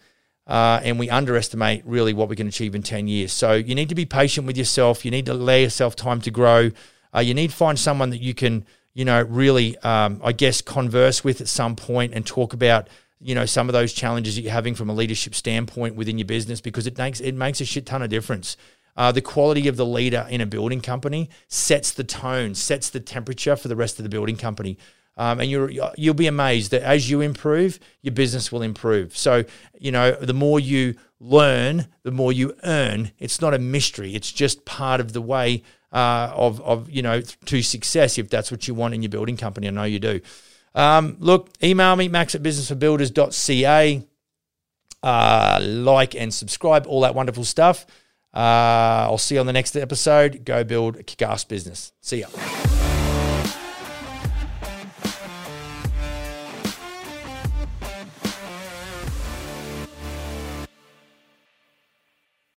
Uh, 0.45 0.79
and 0.81 0.97
we 0.97 1.09
underestimate 1.09 1.85
really 1.85 2.13
what 2.13 2.29
we 2.29 2.35
can 2.35 2.47
achieve 2.47 2.73
in 2.73 2.81
10 2.81 3.09
years. 3.09 3.33
So 3.33 3.51
you 3.53 3.75
need 3.75 3.89
to 3.89 3.95
be 3.95 4.05
patient 4.05 4.47
with 4.47 4.57
yourself. 4.57 5.03
You 5.03 5.11
need 5.11 5.25
to 5.25 5.33
allow 5.33 5.55
yourself 5.55 5.93
time 5.93 6.21
to 6.21 6.31
grow. 6.31 6.71
Uh, 7.17 7.21
you 7.21 7.33
need 7.33 7.49
to 7.49 7.55
find 7.55 7.79
someone 7.79 8.11
that 8.11 8.21
you 8.21 8.33
can 8.33 8.65
you 8.97 9.05
know, 9.05 9.21
really, 9.21 9.77
um, 9.79 10.19
I 10.23 10.31
guess, 10.31 10.59
converse 10.59 11.23
with 11.23 11.39
at 11.39 11.47
some 11.47 11.75
point 11.75 12.15
and 12.15 12.25
talk 12.25 12.53
about 12.53 12.87
you 13.19 13.35
know 13.35 13.45
some 13.45 13.69
of 13.69 13.73
those 13.73 13.93
challenges 13.93 14.35
that 14.35 14.41
you're 14.41 14.51
having 14.51 14.73
from 14.73 14.89
a 14.89 14.93
leadership 14.93 15.35
standpoint 15.35 15.95
within 15.95 16.17
your 16.17 16.25
business 16.25 16.61
because 16.61 16.87
it 16.87 16.97
makes 16.97 17.19
it 17.19 17.35
makes 17.35 17.61
a 17.61 17.65
shit 17.65 17.85
ton 17.85 18.01
of 18.01 18.09
difference. 18.09 18.57
Uh, 18.95 19.11
the 19.11 19.21
quality 19.21 19.67
of 19.67 19.77
the 19.77 19.85
leader 19.85 20.25
in 20.31 20.41
a 20.41 20.47
building 20.47 20.81
company 20.81 21.29
sets 21.47 21.91
the 21.91 22.03
tone, 22.03 22.55
sets 22.55 22.89
the 22.89 22.99
temperature 22.99 23.55
for 23.55 23.67
the 23.67 23.75
rest 23.75 23.99
of 23.99 24.03
the 24.03 24.09
building 24.09 24.35
company. 24.35 24.79
Um, 25.15 25.39
and 25.39 25.49
you're, 25.49 25.69
you'll 25.95 26.15
be 26.15 26.27
amazed 26.27 26.71
that 26.71 26.81
as 26.81 27.07
you 27.09 27.21
improve, 27.21 27.79
your 28.01 28.13
business 28.13 28.51
will 28.51 28.63
improve. 28.63 29.15
So, 29.15 29.43
you 29.79 29.91
know, 29.91 30.11
the 30.13 30.33
more 30.33 30.59
you 30.59 30.95
learn, 31.19 31.87
the 32.01 32.11
more 32.11 32.31
you 32.31 32.55
earn. 32.63 33.11
It's 33.19 33.41
not 33.41 33.53
a 33.53 33.59
mystery. 33.59 34.15
It's 34.15 34.31
just 34.31 34.65
part 34.65 34.99
of 34.99 35.13
the 35.13 35.21
way 35.21 35.63
uh, 35.91 36.31
of, 36.33 36.61
of, 36.61 36.89
you 36.89 37.01
know, 37.01 37.21
to 37.21 37.61
success 37.61 38.17
if 38.17 38.29
that's 38.29 38.51
what 38.51 38.67
you 38.67 38.73
want 38.73 38.93
in 38.93 39.01
your 39.01 39.09
building 39.09 39.37
company. 39.37 39.67
I 39.67 39.71
know 39.71 39.83
you 39.83 39.99
do. 39.99 40.21
Um, 40.75 41.17
look, 41.19 41.49
email 41.63 41.95
me, 41.95 42.07
max 42.07 42.35
at 42.35 42.43
businessforbuilders.ca. 42.43 44.03
Uh, 45.03 45.59
like 45.61 46.15
and 46.15 46.33
subscribe, 46.33 46.85
all 46.87 47.01
that 47.01 47.15
wonderful 47.15 47.43
stuff. 47.43 47.85
Uh, 48.33 49.07
I'll 49.09 49.17
see 49.17 49.35
you 49.35 49.41
on 49.41 49.47
the 49.47 49.53
next 49.53 49.75
episode. 49.75 50.43
Go 50.45 50.63
build 50.63 50.97
a 50.97 51.03
kick 51.03 51.21
ass 51.21 51.43
business. 51.43 51.93
See 52.01 52.19
ya. 52.19 52.27